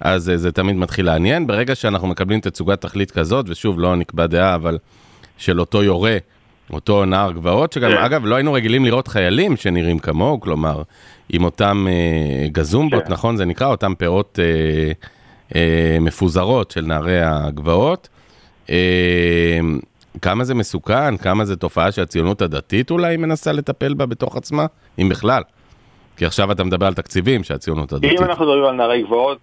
[0.00, 1.46] אז אה, זה תמיד מתחיל לעניין.
[1.46, 4.78] ברגע שאנחנו מקבלים תצוגת תכלית כזאת, ושוב, לא נקבע דעה, אבל
[5.38, 6.16] של אותו יורה,
[6.72, 7.96] אותו נער גבעות, שגם, כן.
[7.96, 10.82] אגב, לא היינו רגילים לראות חיילים שנראים כמוהו, כלומר,
[11.28, 13.12] עם אותם אה, גזומבות, כן.
[13.12, 13.36] נכון?
[13.36, 14.92] זה נקרא, אותם פאות אה,
[15.54, 18.08] אה, מפוזרות של נערי הגבעות.
[18.70, 19.58] אה,
[20.22, 24.66] כמה זה מסוכן, כמה זה תופעה שהציונות הדתית אולי מנסה לטפל בה בתוך עצמה,
[24.98, 25.42] אם בכלל.
[26.16, 28.20] כי עכשיו אתה מדבר על תקציבים שהציונות הדתית.
[28.20, 29.38] אם אנחנו מדברים על נערי גבעות,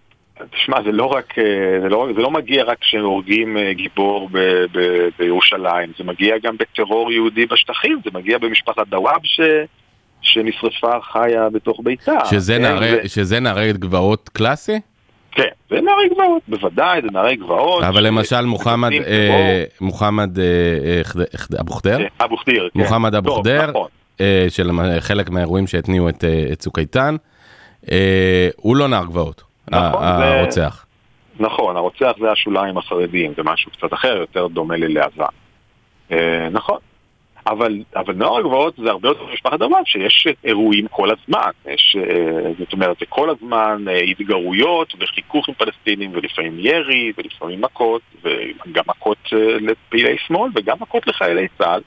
[0.51, 1.43] תשמע, זה לא רק, אה,
[1.82, 4.38] זה לא, זה לא מגיע רק כשהורגים אה, גיבור ב,
[4.74, 4.80] ב,
[5.20, 9.39] בירושלים, זה מגיע גם בטרור יהודי בשטחים, זה מגיע במשפחת דוואב ש,
[10.22, 12.20] שנשרפה חיה בתוך ביתה.
[12.30, 14.80] שזה, כן, נערי, זה- שזה נערי גבעות קלאסי?
[15.38, 17.83] כן, זה נערי גבעות, בוודאי, זה נערי גבעות.
[17.83, 22.07] אבל למשל מוחמד, אה, מוחמד אה, אה, אבו ח'דיר, טרור.
[22.19, 22.79] אבו ח'דיר, כן.
[22.79, 23.88] מוחמד אבו ח'דיר, נכון.
[24.49, 26.23] של חלק מהאירועים שהתניעו את,
[26.57, 27.15] צוק איתן,
[28.55, 30.85] הוא לא נער גבעות, נכון, הרוצח.
[31.39, 35.27] נכון, הרוצח זה השוליים החרדיים, זה משהו קצת אחר, יותר דומה ללהבה.
[36.51, 36.77] נכון.
[37.51, 41.51] אבל, אבל נוער הגבעות זה הרבה יותר משפחת דוואב, שיש אירועים כל הזמן.
[41.65, 47.61] יש, אה, זאת אומרת, זה כל הזמן אה, התגרויות וחיכוך עם פלסטינים, ולפעמים ירי, ולפעמים
[47.61, 51.81] מכות, וגם מכות אה, לפעילי שמאל, וגם מכות לחיילי צה"ל,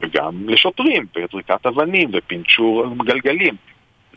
[0.00, 3.54] וגם לשוטרים, וזריקת אבנים, ופינצ'ור גלגלים.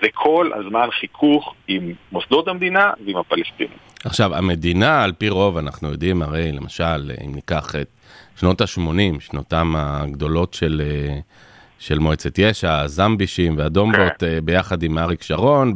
[0.01, 3.77] זה כל הזמן חיכוך עם מוסדות המדינה ועם הפלסטינים.
[4.05, 7.98] עכשיו, המדינה, על פי רוב, אנחנו יודעים, הרי למשל, אם ניקח את
[8.39, 11.19] שנות ה-80, שנותם הגדולות של, אה,
[11.79, 15.73] של מועצת יש"ע, הזמבישים והדומבות, אה, ביחד עם אריק שרון,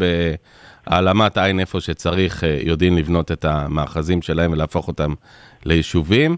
[0.88, 5.14] בהעלמת עין איפה שצריך, אה, יודעים לבנות את המאחזים שלהם ולהפוך אותם
[5.66, 6.36] ליישובים.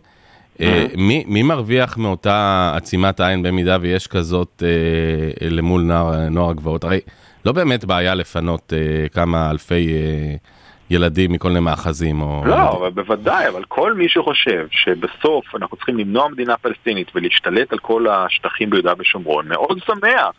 [0.61, 4.63] אה, מי, מי מרוויח מאותה עצימת עין במידה ויש כזאת
[5.41, 6.83] למול נוער, נוער הגבעות?
[6.83, 6.99] הרי
[7.45, 8.73] לא באמת בעיה לפנות
[9.11, 9.89] כמה אלפי
[10.89, 12.43] ילדים מכל מיני מאחזים או...
[12.45, 17.79] לא, אבל בוודאי, אבל כל מי שחושב שבסוף אנחנו צריכים למנוע מדינה פלסטינית ולהשתלט על
[17.79, 20.31] כל השטחים ביהודה ושומרון, מאוד שמח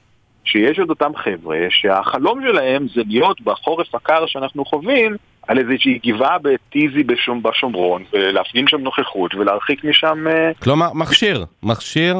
[0.44, 5.16] שיש את אותם חבר'ה שהחלום שלהם זה להיות בחורף הקר שאנחנו חווים
[5.48, 10.26] על איזושהי גבעה בטיזי בשום, בשומרון ולהפגין שם נוכחות ולהרחיק משם...
[10.28, 12.16] אה, כלומר, מכשיר, מכשיר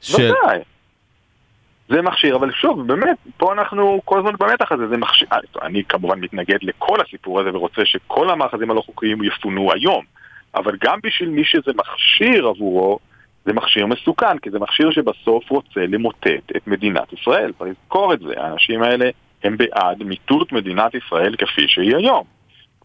[0.00, 0.32] של...
[0.42, 0.58] ודאי.
[1.88, 5.28] זה מכשיר, אבל שוב, באמת, פה אנחנו כל הזמן במתח הזה, זה מכשיר,
[5.62, 10.04] אני כמובן מתנגד לכל הסיפור הזה ורוצה שכל המאחזים הלא חוקיים יפונו היום,
[10.54, 12.98] אבל גם בשביל מי שזה מכשיר עבורו,
[13.44, 17.52] זה מכשיר מסוכן, כי זה מכשיר שבסוף רוצה למוטט את מדינת ישראל.
[17.58, 19.10] צריך לזכור את זה, האנשים האלה
[19.44, 22.24] הם בעד מיטוט מדינת ישראל כפי שהיא היום.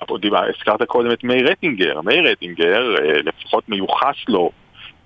[0.02, 4.52] הזכרת קודם את מאיר רטינגר, מאיר רטינגר, אה, לפחות מיוחס לו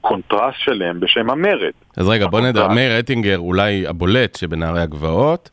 [0.08, 1.72] קונטרסט שלם בשם המרד.
[1.98, 5.50] אז רגע, בוא נדע, מאיר רטינגר אולי הבולט שבנערי הגבעות.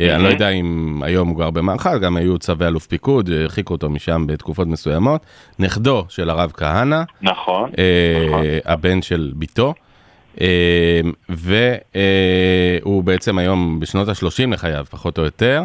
[0.00, 3.74] אה, אני לא יודע אם היום הוא גר במאחז, גם היו צווי אלוף פיקוד, הרחיקו
[3.74, 5.26] אותו משם בתקופות מסוימות.
[5.58, 7.02] נכדו של הרב כהנא.
[7.22, 7.70] נכון.
[7.78, 8.44] אה, נכון.
[8.64, 9.74] הבן של בתו.
[11.28, 15.62] והוא בעצם היום בשנות ה-30 לחייו, פחות או יותר.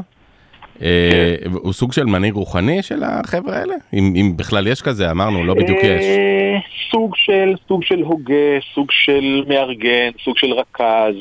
[0.81, 3.75] אה, הוא סוג של מנהיג רוחני של החבר'ה האלה?
[3.93, 6.05] אם, אם בכלל יש כזה, אמרנו, לא בדיוק יש.
[6.05, 6.57] אה,
[6.91, 11.15] סוג של, סוג של הוגה, סוג של מארגן, סוג של רכז,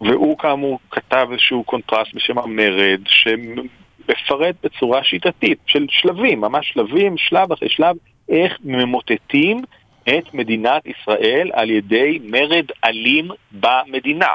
[0.00, 7.52] והוא כאמור כתב איזשהו קונטרסט בשם המרד, שמפרט בצורה שיטתית, של שלבים, ממש שלבים, שלב
[7.52, 7.96] אחרי שלב,
[8.28, 9.62] איך ממוטטים
[10.08, 14.32] את מדינת ישראל על ידי מרד אלים במדינה,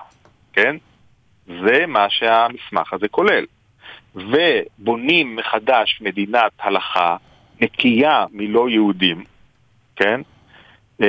[0.54, 0.76] כן?
[1.48, 3.46] זה מה שהמסמך הזה כולל.
[4.16, 7.16] ובונים מחדש מדינת הלכה
[7.62, 9.24] נקייה מלא יהודים,
[9.96, 10.22] כן?
[11.02, 11.06] אמ,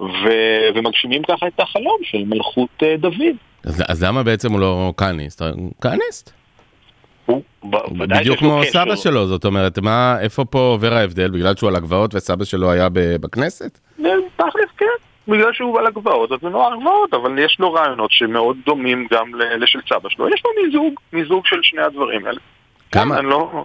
[0.00, 3.36] ו- ומגשימים ככה את החלום של מלכות אה, דוד.
[3.64, 5.42] אז, אז למה בעצם הוא לא כהניסט?
[5.80, 6.32] כהניסט.
[7.92, 11.30] בדיוק כמו סבא שלו, זאת אומרת, מה, איפה פה עובר ההבדל?
[11.30, 13.78] בגלל שהוא על הגבעות וסבא שלו היה בכנסת?
[14.36, 14.86] תכלס כן.
[15.30, 19.34] בגלל שהוא על הגבעות, אז זה נוער גבעות, אבל יש לו רעיונות שמאוד דומים גם
[19.34, 20.28] לשל סבא שלו.
[20.28, 22.40] יש לו מיזוג, מיזוג של שני הדברים האלה.
[22.92, 23.64] כמה, כן, לא...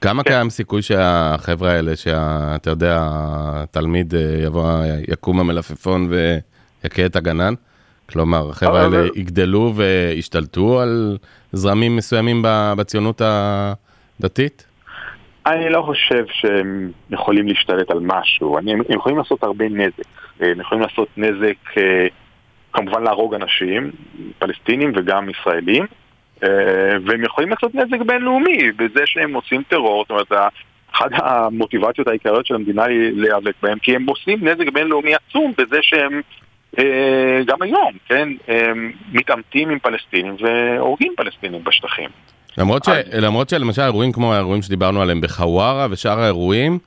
[0.00, 0.30] כמה כן.
[0.30, 4.64] קיים סיכוי שהחבר'ה האלה, שאתה יודע, התלמיד אה, יבוא,
[5.08, 7.54] יקום המלפפון ויכה את הגנן?
[8.10, 11.18] כלומר, החבר'ה האלה יגדלו וישתלטו על
[11.52, 12.42] זרמים מסוימים
[12.76, 14.66] בציונות הדתית?
[15.46, 20.19] אני לא חושב שהם יכולים להשתלט על משהו, אני, הם יכולים לעשות הרבה נזק.
[20.42, 22.06] אה, הם יכולים לעשות נזק, אה,
[22.72, 23.90] כמובן להרוג אנשים,
[24.38, 25.86] פלסטינים וגם ישראלים,
[26.42, 26.48] אה,
[27.06, 30.52] והם יכולים לעשות נזק בינלאומי בזה שהם עושים טרור, זאת אומרת,
[30.94, 35.78] אחת המוטיבציות העיקריות של המדינה היא להיאבק בהם, כי הם עושים נזק בינלאומי עצום בזה
[35.82, 36.20] שהם
[37.46, 38.28] גם היום, כן,
[39.12, 42.08] מתעמתים עם פלסטינים והורגים פלסטינים בשטחים.
[42.58, 46.78] למרות, ש, למרות שלמשל אירועים כמו האירועים שדיברנו עליהם בחווארה ושאר האירועים,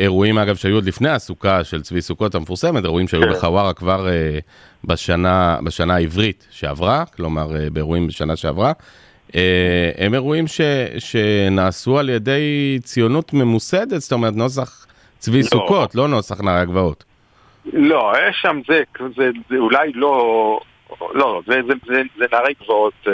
[0.00, 3.30] אירועים אגב שהיו עוד לפני הסוכה של צבי סוכות המפורסמת, אירועים שהיו כן.
[3.30, 4.38] בחווארה כבר אה,
[4.84, 8.72] בשנה, בשנה העברית שעברה, כלומר אה, באירועים בשנה שעברה,
[9.34, 10.60] אה, הם אירועים ש,
[10.98, 14.86] שנעשו על ידי ציונות ממוסדת, זאת אומרת נוסח
[15.18, 15.42] צבי לא.
[15.42, 17.04] סוכות, לא נוסח נערי הגבעות.
[17.72, 18.82] לא, יש שם זה,
[19.16, 20.60] זה, זה אולי לא,
[21.14, 23.12] לא, זה, זה, זה, זה נערי גבעות אה,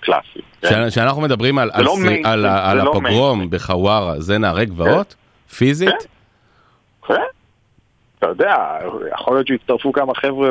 [0.00, 0.40] קלאסי.
[0.62, 0.88] כן?
[0.88, 5.14] כשאנחנו מדברים על, על, לא על, על, על לא הפוגרום בחווארה, זה נערי גבעות?
[5.14, 5.27] כן.
[5.56, 5.88] פיזית?
[5.88, 7.14] כן.
[7.14, 7.22] כן.
[8.18, 8.78] אתה יודע,
[9.12, 10.50] יכול להיות שיצטרפו כמה חבר'ה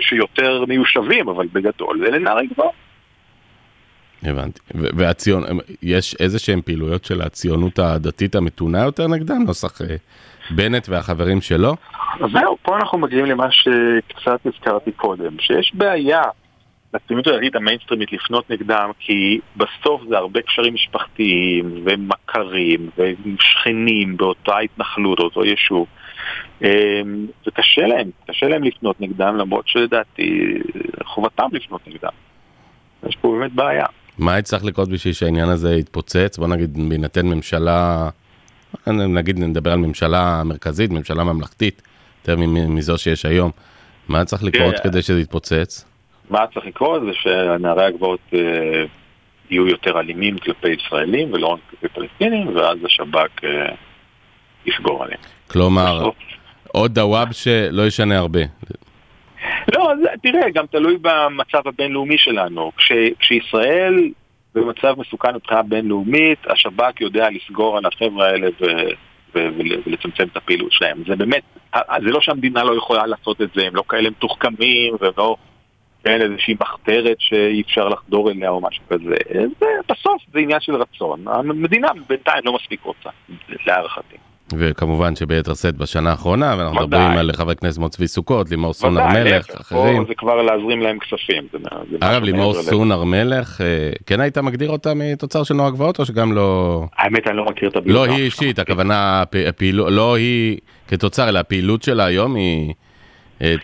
[0.00, 2.68] שיותר מיושבים, אבל בגדול זה לנערי גבוה.
[4.22, 4.60] הבנתי.
[4.74, 5.42] והציון,
[5.82, 9.42] יש איזה שהם פעילויות של הציונות הדתית המתונה יותר נגדם?
[9.46, 9.96] נוסח אה,
[10.50, 11.76] בנט והחברים שלו?
[12.20, 16.22] אז זהו, פה אנחנו מגיעים למה שקצת הזכרתי קודם, שיש בעיה
[16.94, 25.18] לציונות הדתית המיינסטרימית לפנות נגדם, כי בסוף זה הרבה קשרים משפחתיים ומכרים ושכנים באותה התנחלות,
[25.18, 25.86] אותו יישוב.
[27.46, 30.58] וקשה אמ, להם, קשה להם לפנות נגדם, למרות שלדעתי
[31.04, 32.12] חובתם לפנות נגדם.
[33.08, 33.86] יש פה באמת בעיה.
[34.18, 36.38] מה יצטרך לקרות בשביל שהעניין הזה יתפוצץ?
[36.38, 38.08] בוא נגיד, בהינתן ממשלה,
[38.86, 41.82] נגיד נדבר על ממשלה מרכזית, ממשלה ממלכתית,
[42.20, 42.36] יותר
[42.68, 43.50] מזו שיש היום.
[44.08, 44.82] מה צריך לקרות כן.
[44.82, 45.91] כדי שזה יתפוצץ?
[46.32, 48.84] מה צריך לקרות זה שנערי הגבעות אה,
[49.50, 53.74] יהיו יותר אלימים כלפי ישראלים ולא רק כלפי פלסטינים, ואז השב"כ אה,
[54.66, 55.20] יסגור עליהם.
[55.50, 56.10] כלומר,
[56.68, 58.40] עוד דוואב שלא ישנה הרבה.
[59.74, 62.72] לא, זה, תראה, גם תלוי במצב הבינלאומי שלנו.
[62.76, 64.10] כש, כשישראל
[64.54, 68.66] במצב מסוכן מבחינה בינלאומית, השב"כ יודע לסגור על החבר'ה האלה ו...
[69.34, 71.02] ולצמצם את הפעילות שלהם.
[71.06, 71.42] זה באמת,
[71.74, 75.36] זה לא שהמדינה לא יכולה לעשות את זה, הם לא כאלה מתוחכמים ולא
[76.04, 79.14] כן, איזושהי מחתרת שאי אפשר לחדור אליה או משהו כזה.
[79.60, 81.24] זה, בסוף זה עניין של רצון.
[81.26, 83.10] המדינה בינתיים לא מספיק רוצה,
[83.66, 84.16] להערכתי.
[84.58, 88.96] וכמובן שביתר שאת בשנה האחרונה, ואנחנו מדברים על חברי כנסת כמו צבי סוכות, לימור סון
[88.96, 90.04] הר מלך, אחרים.
[90.08, 91.46] זה כבר להזרים להם כספים.
[92.00, 96.04] אגב, לימור סון הר מלך, אה, כן היית מגדיר אותה מתוצר של נוער גבעות או
[96.06, 96.84] שגם לא...
[96.96, 98.08] האמת, אני לא מכיר את הפעילות.
[98.08, 99.22] לא היא אישית, הכוונה,
[99.72, 102.74] לא היא כתוצר, אלא הפעילות שלה היום היא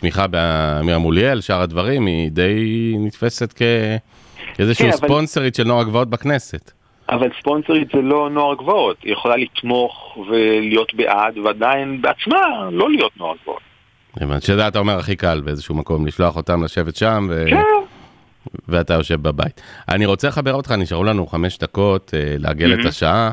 [0.01, 6.73] תמיכה באמיר מוליאל, שאר הדברים, היא די נתפסת כאיזשהו כן, ספונסרית של נוער גבעות בכנסת.
[7.11, 13.13] אבל ספונסרית זה לא נוער גבוהות, היא יכולה לתמוך ולהיות בעד ועדיין בעצמה לא להיות
[13.17, 13.63] נוער גבוהות.
[14.17, 17.47] הבנתי, שזה אתה אומר הכי קל באיזשהו מקום, לשלוח אותם לשבת שם ו...
[17.51, 17.63] כן.
[18.69, 19.61] ואתה יושב בבית.
[19.89, 22.81] אני רוצה לחבר אותך, נשארו לנו חמש דקות אה, לעגל mm-hmm.
[22.81, 23.31] את השעה.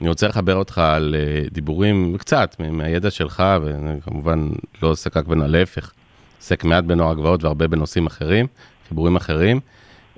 [0.00, 4.48] אני רוצה לחבר אותך על אה, דיבורים קצת מהידע שלך, וכמובן
[4.82, 5.92] לא עוסק רק בנו, להפך,
[6.38, 8.46] עוסק מעט בנוער הגבעות והרבה בנושאים אחרים,
[8.88, 9.60] חיבורים אחרים.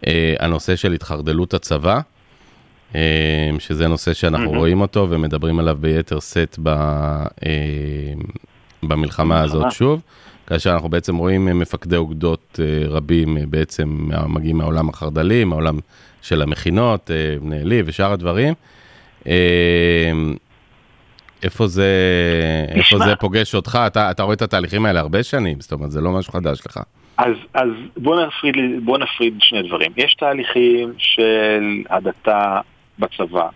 [0.07, 2.01] אה, הנושא של התחרדלות הצבא.
[2.95, 3.01] אמ,
[3.59, 4.57] שזה נושא שאנחנו mm-hmm.
[4.57, 6.71] רואים אותו ומדברים עליו ביתר שאת ב,
[8.83, 10.03] במלחמה הזאת שוב,
[10.47, 15.79] כאשר אנחנו בעצם רואים מפקדי אוגדות אה, רבים אה, בעצם מגיעים מהעולם החרד"לי, מהעולם
[16.23, 18.55] של המכינות, אה, בני עלי ושאר הדברים.
[19.27, 20.35] אמ,
[21.43, 21.87] איפה זה,
[22.75, 23.79] איפה זה פוגש אותך?
[23.87, 26.81] אתה, אתה רואה את התהליכים האלה הרבה שנים, זאת אומרת, זה לא משהו חדש לך.
[27.17, 28.55] אז, אז בוא, נפריד,
[28.85, 29.93] בוא נפריד שני דברים.
[29.97, 32.61] יש תהליכים של הדתה
[32.99, 33.49] בצבא.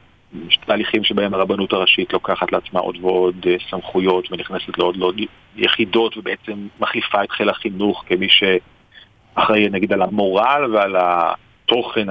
[0.48, 5.20] יש תהליכים שבהם הרבנות הראשית לוקחת לעצמה עוד ועוד אה, סמכויות ונכנסת לעוד ועוד
[5.56, 12.08] יחידות ובעצם מחליפה את חיל החינוך כמי שאחראי נגיד על המורל ועל התוכן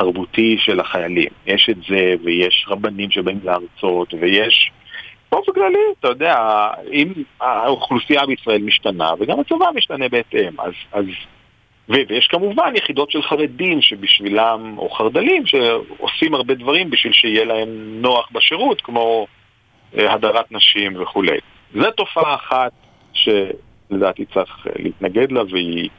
[0.00, 1.28] התרבותי של החיילים.
[1.46, 4.70] יש את זה ויש רבנים שבאים להרצות ויש
[5.32, 6.36] באופן כללי, אתה יודע,
[6.92, 11.04] אם האוכלוסייה בישראל משתנה וגם הצבא משתנה בהתאם, אז, אז
[11.88, 17.68] ויש כמובן יחידות של חרדים שבשבילם, או חרד"לים, שעושים הרבה דברים בשביל שיהיה להם
[18.02, 19.26] נוח בשירות, כמו
[19.98, 21.38] אה, הדרת נשים וכולי.
[21.74, 22.72] זו תופעה אחת
[23.12, 25.90] שלדעתי צריך אה, להתנגד לה, והיא,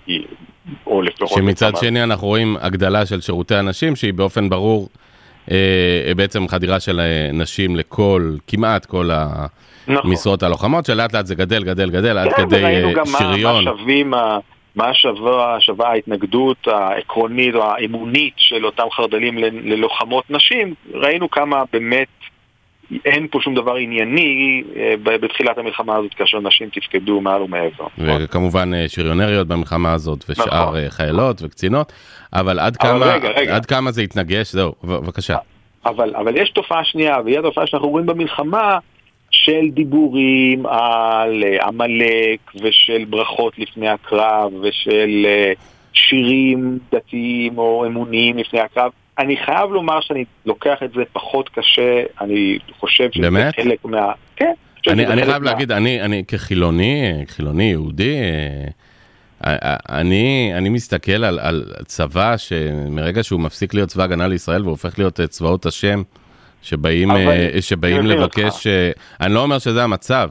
[0.87, 1.37] או לפחות...
[1.37, 4.89] שמצד שני אנחנו רואים הגדלה של שירותי הנשים, שהיא באופן ברור
[5.51, 9.09] אה, בעצם חדירה של אה, נשים לכל, כמעט כל
[9.87, 10.11] נכון.
[10.11, 12.71] המשרות הלוחמות, שלאט לאט זה גדל, גדל, גדל, עד כן, כדי שריון.
[12.71, 14.13] כן, וראינו גם מה שווים
[14.75, 22.07] מה שווה, שווה ההתנגדות העקרונית או האמונית של אותם חרד"לים ללוחמות נשים, ראינו כמה באמת
[23.05, 27.87] אין פה שום דבר ענייני אה, בתחילת המלחמה הזאת כאשר נשים תפקדו מעל ומעבר.
[27.97, 30.89] וכמובן אה, שריונריות במלחמה הזאת ושאר נכון.
[30.89, 31.93] חיילות וקצינות,
[32.33, 33.55] אבל עד אבל כמה, רגע, רגע.
[33.55, 35.37] עד כמה זה התנגש, זהו, בבקשה.
[35.85, 38.77] אבל, אבל יש תופעה שנייה, והיא התופעה שאנחנו רואים במלחמה,
[39.31, 45.25] של דיבורים על עמלק ושל ברכות לפני הקרב ושל
[45.93, 48.91] שירים דתיים או אמוניים לפני הקרב.
[49.21, 53.55] אני חייב לומר שאני לוקח את זה פחות קשה, אני חושב שזה באמת?
[53.55, 54.11] חלק מה...
[54.35, 54.53] כן.
[54.87, 55.51] אני, אני חייב מה...
[55.51, 58.15] להגיד, אני, אני כחילוני, חילוני יהודי,
[59.45, 64.99] אה, אני, אני מסתכל על, על צבא שמרגע שהוא מפסיק להיות צבא הגנה לישראל והופך
[64.99, 66.03] להיות צבאות השם,
[66.61, 68.91] שבאים, אה, שבאים לבקש, אה,
[69.21, 70.29] אני לא אומר שזה המצב,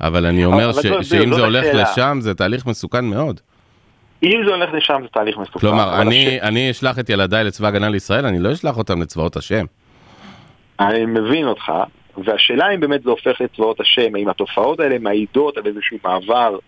[0.00, 1.82] אבל אני אומר אבל ש, לא, שאם זה הולך השאלה.
[1.82, 3.40] לשם זה תהליך מסוכן מאוד.
[4.22, 5.60] אם זה הולך לשם זה תהליך מסוכן.
[5.60, 6.42] כלומר, אני, הש...
[6.42, 9.64] אני אשלח את ילדיי לצבא הגנה לישראל, אני לא אשלח אותם לצבאות השם.
[10.80, 11.72] אני מבין אותך,
[12.24, 16.58] והשאלה אם באמת זה הופך לצבאות השם, האם התופעות האלה מעידות על איזשהו מעבר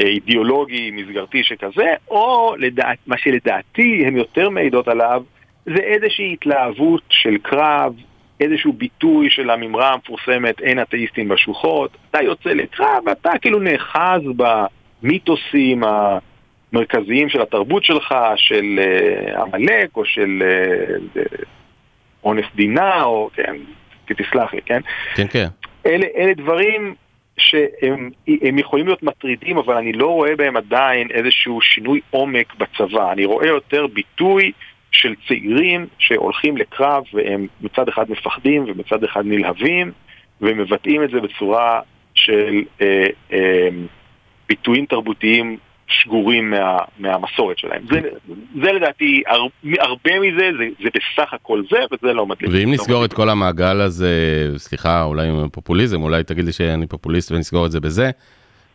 [0.00, 5.22] אה, אידיאולוגי, מסגרתי שכזה, או לדעת, מה שלדעתי הן יותר מעידות עליו,
[5.66, 7.94] זה איזושהי התלהבות של קרב,
[8.40, 14.20] איזשהו ביטוי של הממרה המפורסמת אין אתאיסטים בשוחות, אתה יוצא לקרב ואתה כאילו נאחז
[15.02, 15.82] במיתוסים
[16.72, 21.22] המרכזיים של התרבות שלך, של אה, עמלק או של אה,
[22.24, 23.56] אונס דינה, או כן,
[24.06, 24.80] תסלח לי, כן?
[25.14, 25.46] כן, כן.
[25.86, 26.94] אלה, אלה דברים
[27.36, 33.12] שהם יכולים להיות מטרידים, אבל אני לא רואה בהם עדיין איזשהו שינוי עומק בצבא.
[33.12, 34.52] אני רואה יותר ביטוי
[34.92, 39.92] של צעירים שהולכים לקרב והם מצד אחד מפחדים ומצד אחד נלהבים
[40.40, 41.80] ומבטאים את זה בצורה
[42.14, 43.68] של אה, אה,
[44.48, 45.56] ביטויים תרבותיים
[45.88, 47.82] שגורים מה, מהמסורת שלהם.
[47.90, 48.00] זה,
[48.62, 49.46] זה לדעתי, הר,
[49.80, 52.50] הרבה מזה זה, זה בסך הכל זה, וזה לא מדליק.
[52.52, 53.10] ואם לא נסגור מדליק.
[53.10, 54.10] את כל המעגל הזה,
[54.56, 58.10] סליחה, אולי עם פופוליזם, אולי תגיד לי שאני פופוליסט ונסגור את זה בזה,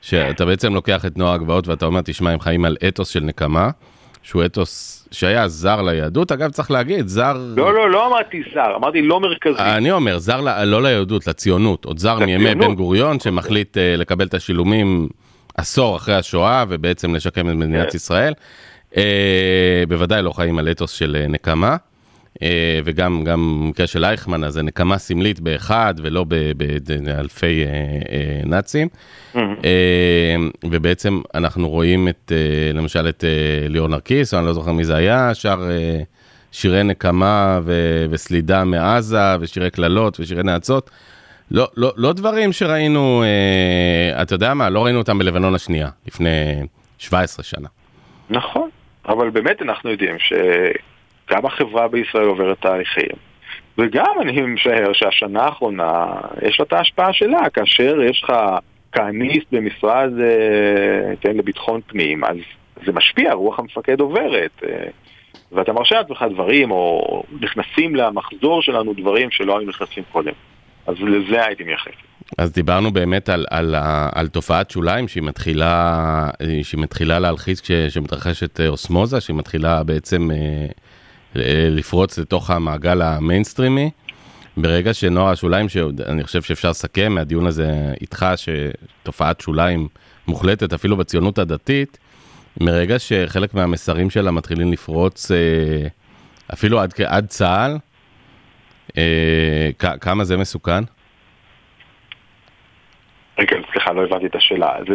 [0.02, 3.70] שאתה בעצם לוקח את נוער הגבעות ואתה אומר, תשמע, הם חיים על אתוס של נקמה.
[4.24, 7.34] שהוא אתוס שהיה זר ליהדות, אגב צריך להגיד, זר...
[7.56, 9.60] לא, לא, לא אמרתי זר, אמרתי לא מרכזי.
[9.60, 14.34] אני אומר, זר לא ליהדות, לציונות, עוד זר מימי בן גוריון שמחליט uh, לקבל את
[14.34, 15.08] השילומים
[15.58, 17.96] עשור אחרי השואה ובעצם לשקם את מדינת כן.
[17.96, 18.34] ישראל.
[18.98, 21.76] אה, בוודאי לא חיים על אתוס של אה, נקמה.
[22.42, 26.26] אה, וגם גם במקרה של אייכמן, אז זה נקמה סמלית באחד ולא
[27.04, 27.64] באלפי
[28.46, 28.88] נאצים.
[30.64, 32.32] ובעצם אנחנו רואים את,
[32.74, 33.24] למשל את
[33.70, 35.70] ליאור נרקיס, אני לא זוכר מי זה היה, שר
[36.52, 40.90] שירי נקמה ו- וסלידה מעזה, ושירי קללות ושירי נאצות.
[41.52, 46.62] לא, לא, לא דברים שראינו, אה, אתה יודע מה, לא ראינו אותם בלבנון השנייה, לפני
[46.98, 47.68] 17 שנה.
[48.30, 48.70] נכון,
[49.08, 53.16] אבל באמת אנחנו יודעים שגם החברה בישראל עוברת תהליכים,
[53.78, 56.06] וגם אני משער שהשנה האחרונה
[56.42, 58.34] יש לה את ההשפעה שלה, כאשר יש לך
[58.92, 62.38] כהניסט במשרד אה, כן, לביטחון פנים, אז
[62.86, 64.52] זה משפיע, רוח המפקד עוברת.
[64.70, 64.88] אה,
[65.52, 70.32] ואתה מרשה לעצמך דברים, או נכנסים למחזור שלנו דברים שלא היו נכנסים קודם.
[70.88, 71.92] אז לזה הייתי מייחס.
[72.38, 75.74] אז דיברנו באמת על, על, ה- על תופעת שוליים שהיא מתחילה,
[76.42, 80.38] אה, שהיא מתחילה להלחיץ כש- כשמתרחשת אה, אוסמוזה, שהיא מתחילה בעצם אה,
[81.36, 83.90] ל- לפרוץ לתוך המעגל המיינסטרימי.
[84.58, 87.72] ברגע שנוער השוליים, שאני חושב שאפשר לסכם מהדיון הזה
[88.02, 89.88] איתך, שתופעת שוליים
[90.28, 91.98] מוחלטת אפילו בציונות הדתית,
[92.62, 95.38] מרגע שחלק מהמסרים שלה מתחילים לפרוץ אה,
[96.54, 97.78] אפילו עד, עד צה"ל, אה,
[100.00, 100.84] כמה זה מסוכן?
[103.40, 104.70] רגע, סליחה, לא הבנתי את השאלה.
[104.88, 104.94] זה,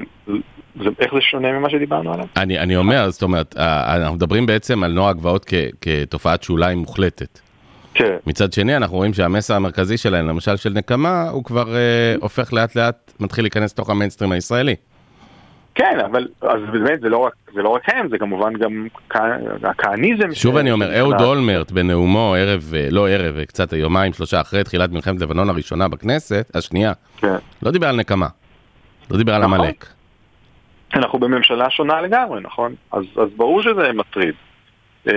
[0.83, 2.27] זה, איך זה שונה ממה שדיברנו עליו?
[2.37, 6.79] אני, אני אומר, זאת אומרת, אה, אנחנו מדברים בעצם על נוער הגבעות כ, כתופעת שוליים
[6.79, 7.41] מוחלטת.
[7.95, 8.17] כן.
[8.27, 12.77] מצד שני, אנחנו רואים שהמסר המרכזי שלהם, למשל של נקמה, הוא כבר אה, הופך לאט
[12.77, 14.75] לאט, מתחיל להיכנס לתוך המיינסטרים הישראלי.
[15.75, 18.87] כן, אבל אז באמת זה לא רק, זה לא רק הם, זה כמובן גם
[19.63, 20.35] הכהניזם.
[20.35, 20.99] שוב ש- אני אומר.
[20.99, 25.49] אהוד אולמרט בנאומו ערב, אה, לא ערב, אה, קצת יומיים, שלושה אחרי תחילת מלחמת לבנון
[25.51, 27.37] הראשונה בכנסת, השנייה, כן.
[27.63, 28.27] לא דיבר על נקמה.
[29.11, 29.61] לא דיבר על נכון.
[29.61, 29.87] עמלק.
[30.95, 32.75] אנחנו בממשלה שונה לגמרי, נכון?
[32.93, 34.35] אז, אז ברור שזה מטריד.
[35.09, 35.13] אה,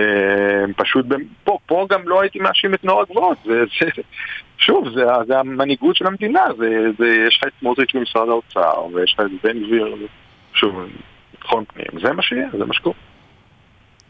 [0.76, 1.06] פשוט,
[1.44, 3.38] פה, פה גם לא הייתי מאשים את נוער הגבוהות.
[4.58, 6.40] שוב, זה, זה המנהיגות של המדינה.
[6.58, 6.66] זה,
[6.98, 9.96] זה, יש לך את סמוטריץ' במשרד האוצר, ויש לך את בן גביר,
[10.56, 10.74] שוב,
[11.32, 11.86] ביטחון פנים.
[12.06, 12.94] זה מה שיהיה, זה מה שקורה.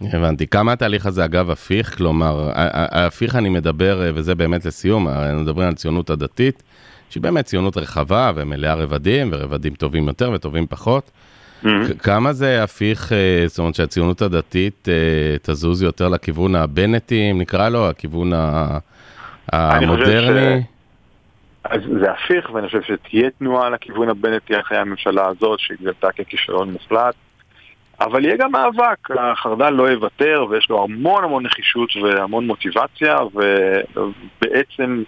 [0.00, 0.46] הבנתי.
[0.46, 1.96] כמה התהליך הזה אגב הפיך?
[1.96, 6.62] כלומר, ההפיך אני מדבר, אה, וזה באמת לסיום, הרי אנחנו מדברים על ציונות הדתית,
[7.10, 11.10] שהיא באמת ציונות רחבה ומלאה רבדים, ורבדים טובים יותר וטובים פחות.
[11.64, 11.68] Mm-hmm.
[11.98, 14.94] כמה זה הפיך, אה, זאת אומרת שהציונות הדתית אה,
[15.42, 18.78] תזוז יותר לכיוון הבנטי, אם נקרא לו, הכיוון ה-
[19.52, 20.62] אני חושב המודרני?
[21.70, 27.14] אז זה הפיך, ואני חושב שתהיה תנועה לכיוון הבנטי אחרי הממשלה הזאת, שהתגלתה ככישלון מוחלט.
[28.00, 33.18] אבל יהיה גם מאבק, החרד"ל לא יוותר, ויש לו המון המון נחישות והמון מוטיבציה,
[34.42, 35.02] ובעצם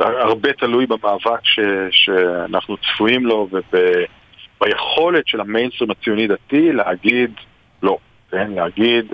[0.00, 1.60] הרבה תלוי במאבק ש,
[1.90, 3.48] שאנחנו צפויים לו,
[4.60, 7.30] וביכולת של המיינסטרים הציוני-דתי להגיד.
[8.30, 9.06] כן, להגיד,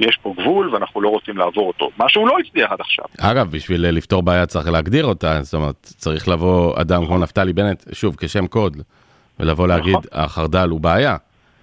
[0.00, 1.90] יש פה גבול ואנחנו לא רוצים לעבור אותו.
[1.98, 3.04] מה שהוא לא הצליח עד עכשיו.
[3.20, 7.52] אגב, בשביל אה, לפתור בעיה צריך להגדיר אותה, זאת אומרת, צריך לבוא אדם כמו נפתלי
[7.52, 8.76] בנט, שוב, כשם קוד,
[9.40, 11.16] ולבוא להגיד, החרד"ל הוא בעיה.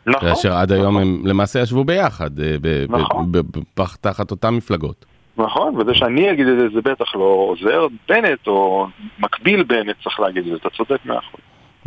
[0.07, 0.29] נכון.
[0.29, 3.31] כאשר עד היום הם למעשה ישבו ביחד, אה, ב- נכון.
[3.31, 5.05] ב- ב- פח- תחת אותן מפלגות.
[5.37, 7.87] נכון, וזה שאני אגיד את זה, זה בטח לא עוזר.
[8.09, 8.87] בנט או
[9.19, 11.41] מקביל בנט צריך להגיד את זה, אתה צודק מאה אחוז.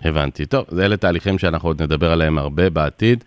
[0.05, 0.47] הבנתי.
[0.47, 3.25] טוב, אלה תהליכים שאנחנו עוד נדבר עליהם הרבה בעתיד.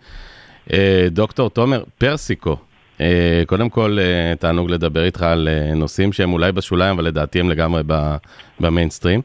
[0.72, 2.56] אה, דוקטור תומר פרסיקו,
[3.00, 7.50] אה, קודם כל אה, תענוג לדבר איתך על נושאים שהם אולי בשוליים, אבל לדעתי הם
[7.50, 7.82] לגמרי
[8.60, 9.20] במיינסטרים.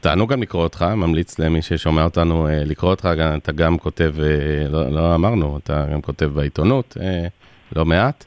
[0.00, 4.14] תענוג גם לקרוא אותך, ממליץ למי ששומע אותנו לקרוא אותך, אתה גם כותב,
[4.70, 6.96] לא, לא אמרנו, אתה גם כותב בעיתונות
[7.76, 8.24] לא מעט,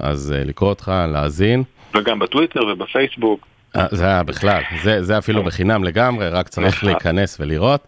[0.00, 1.62] אז לקרוא אותך, להאזין.
[1.94, 3.46] וגם בטוויטר ובפייסבוק.
[3.90, 6.88] זה בכלל, זה, זה אפילו בחינם לגמרי, רק צריך נכון.
[6.88, 7.86] להיכנס ולראות.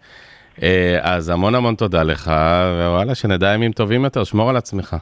[0.63, 2.33] אה, אז המון המון תודה לך,
[2.79, 4.97] ווואלה, שנדע ימים טובים יותר, שמור על עצמך.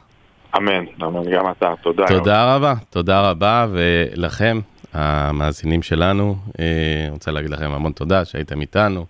[0.56, 2.06] אמן, אמן, גם אתה, תודה.
[2.08, 4.60] תודה רבה, תודה רבה, ולכם,
[4.92, 6.64] המאזינים שלנו, אה,
[7.04, 9.06] אני רוצה להגיד לכם המון תודה שהייתם איתנו,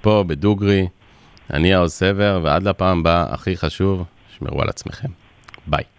[0.00, 0.86] פה בדוגרי,
[1.52, 4.04] אני העוז סבר, ועד לפעם הבאה, הכי חשוב,
[4.38, 5.08] שמרו על עצמכם.
[5.66, 5.91] ביי.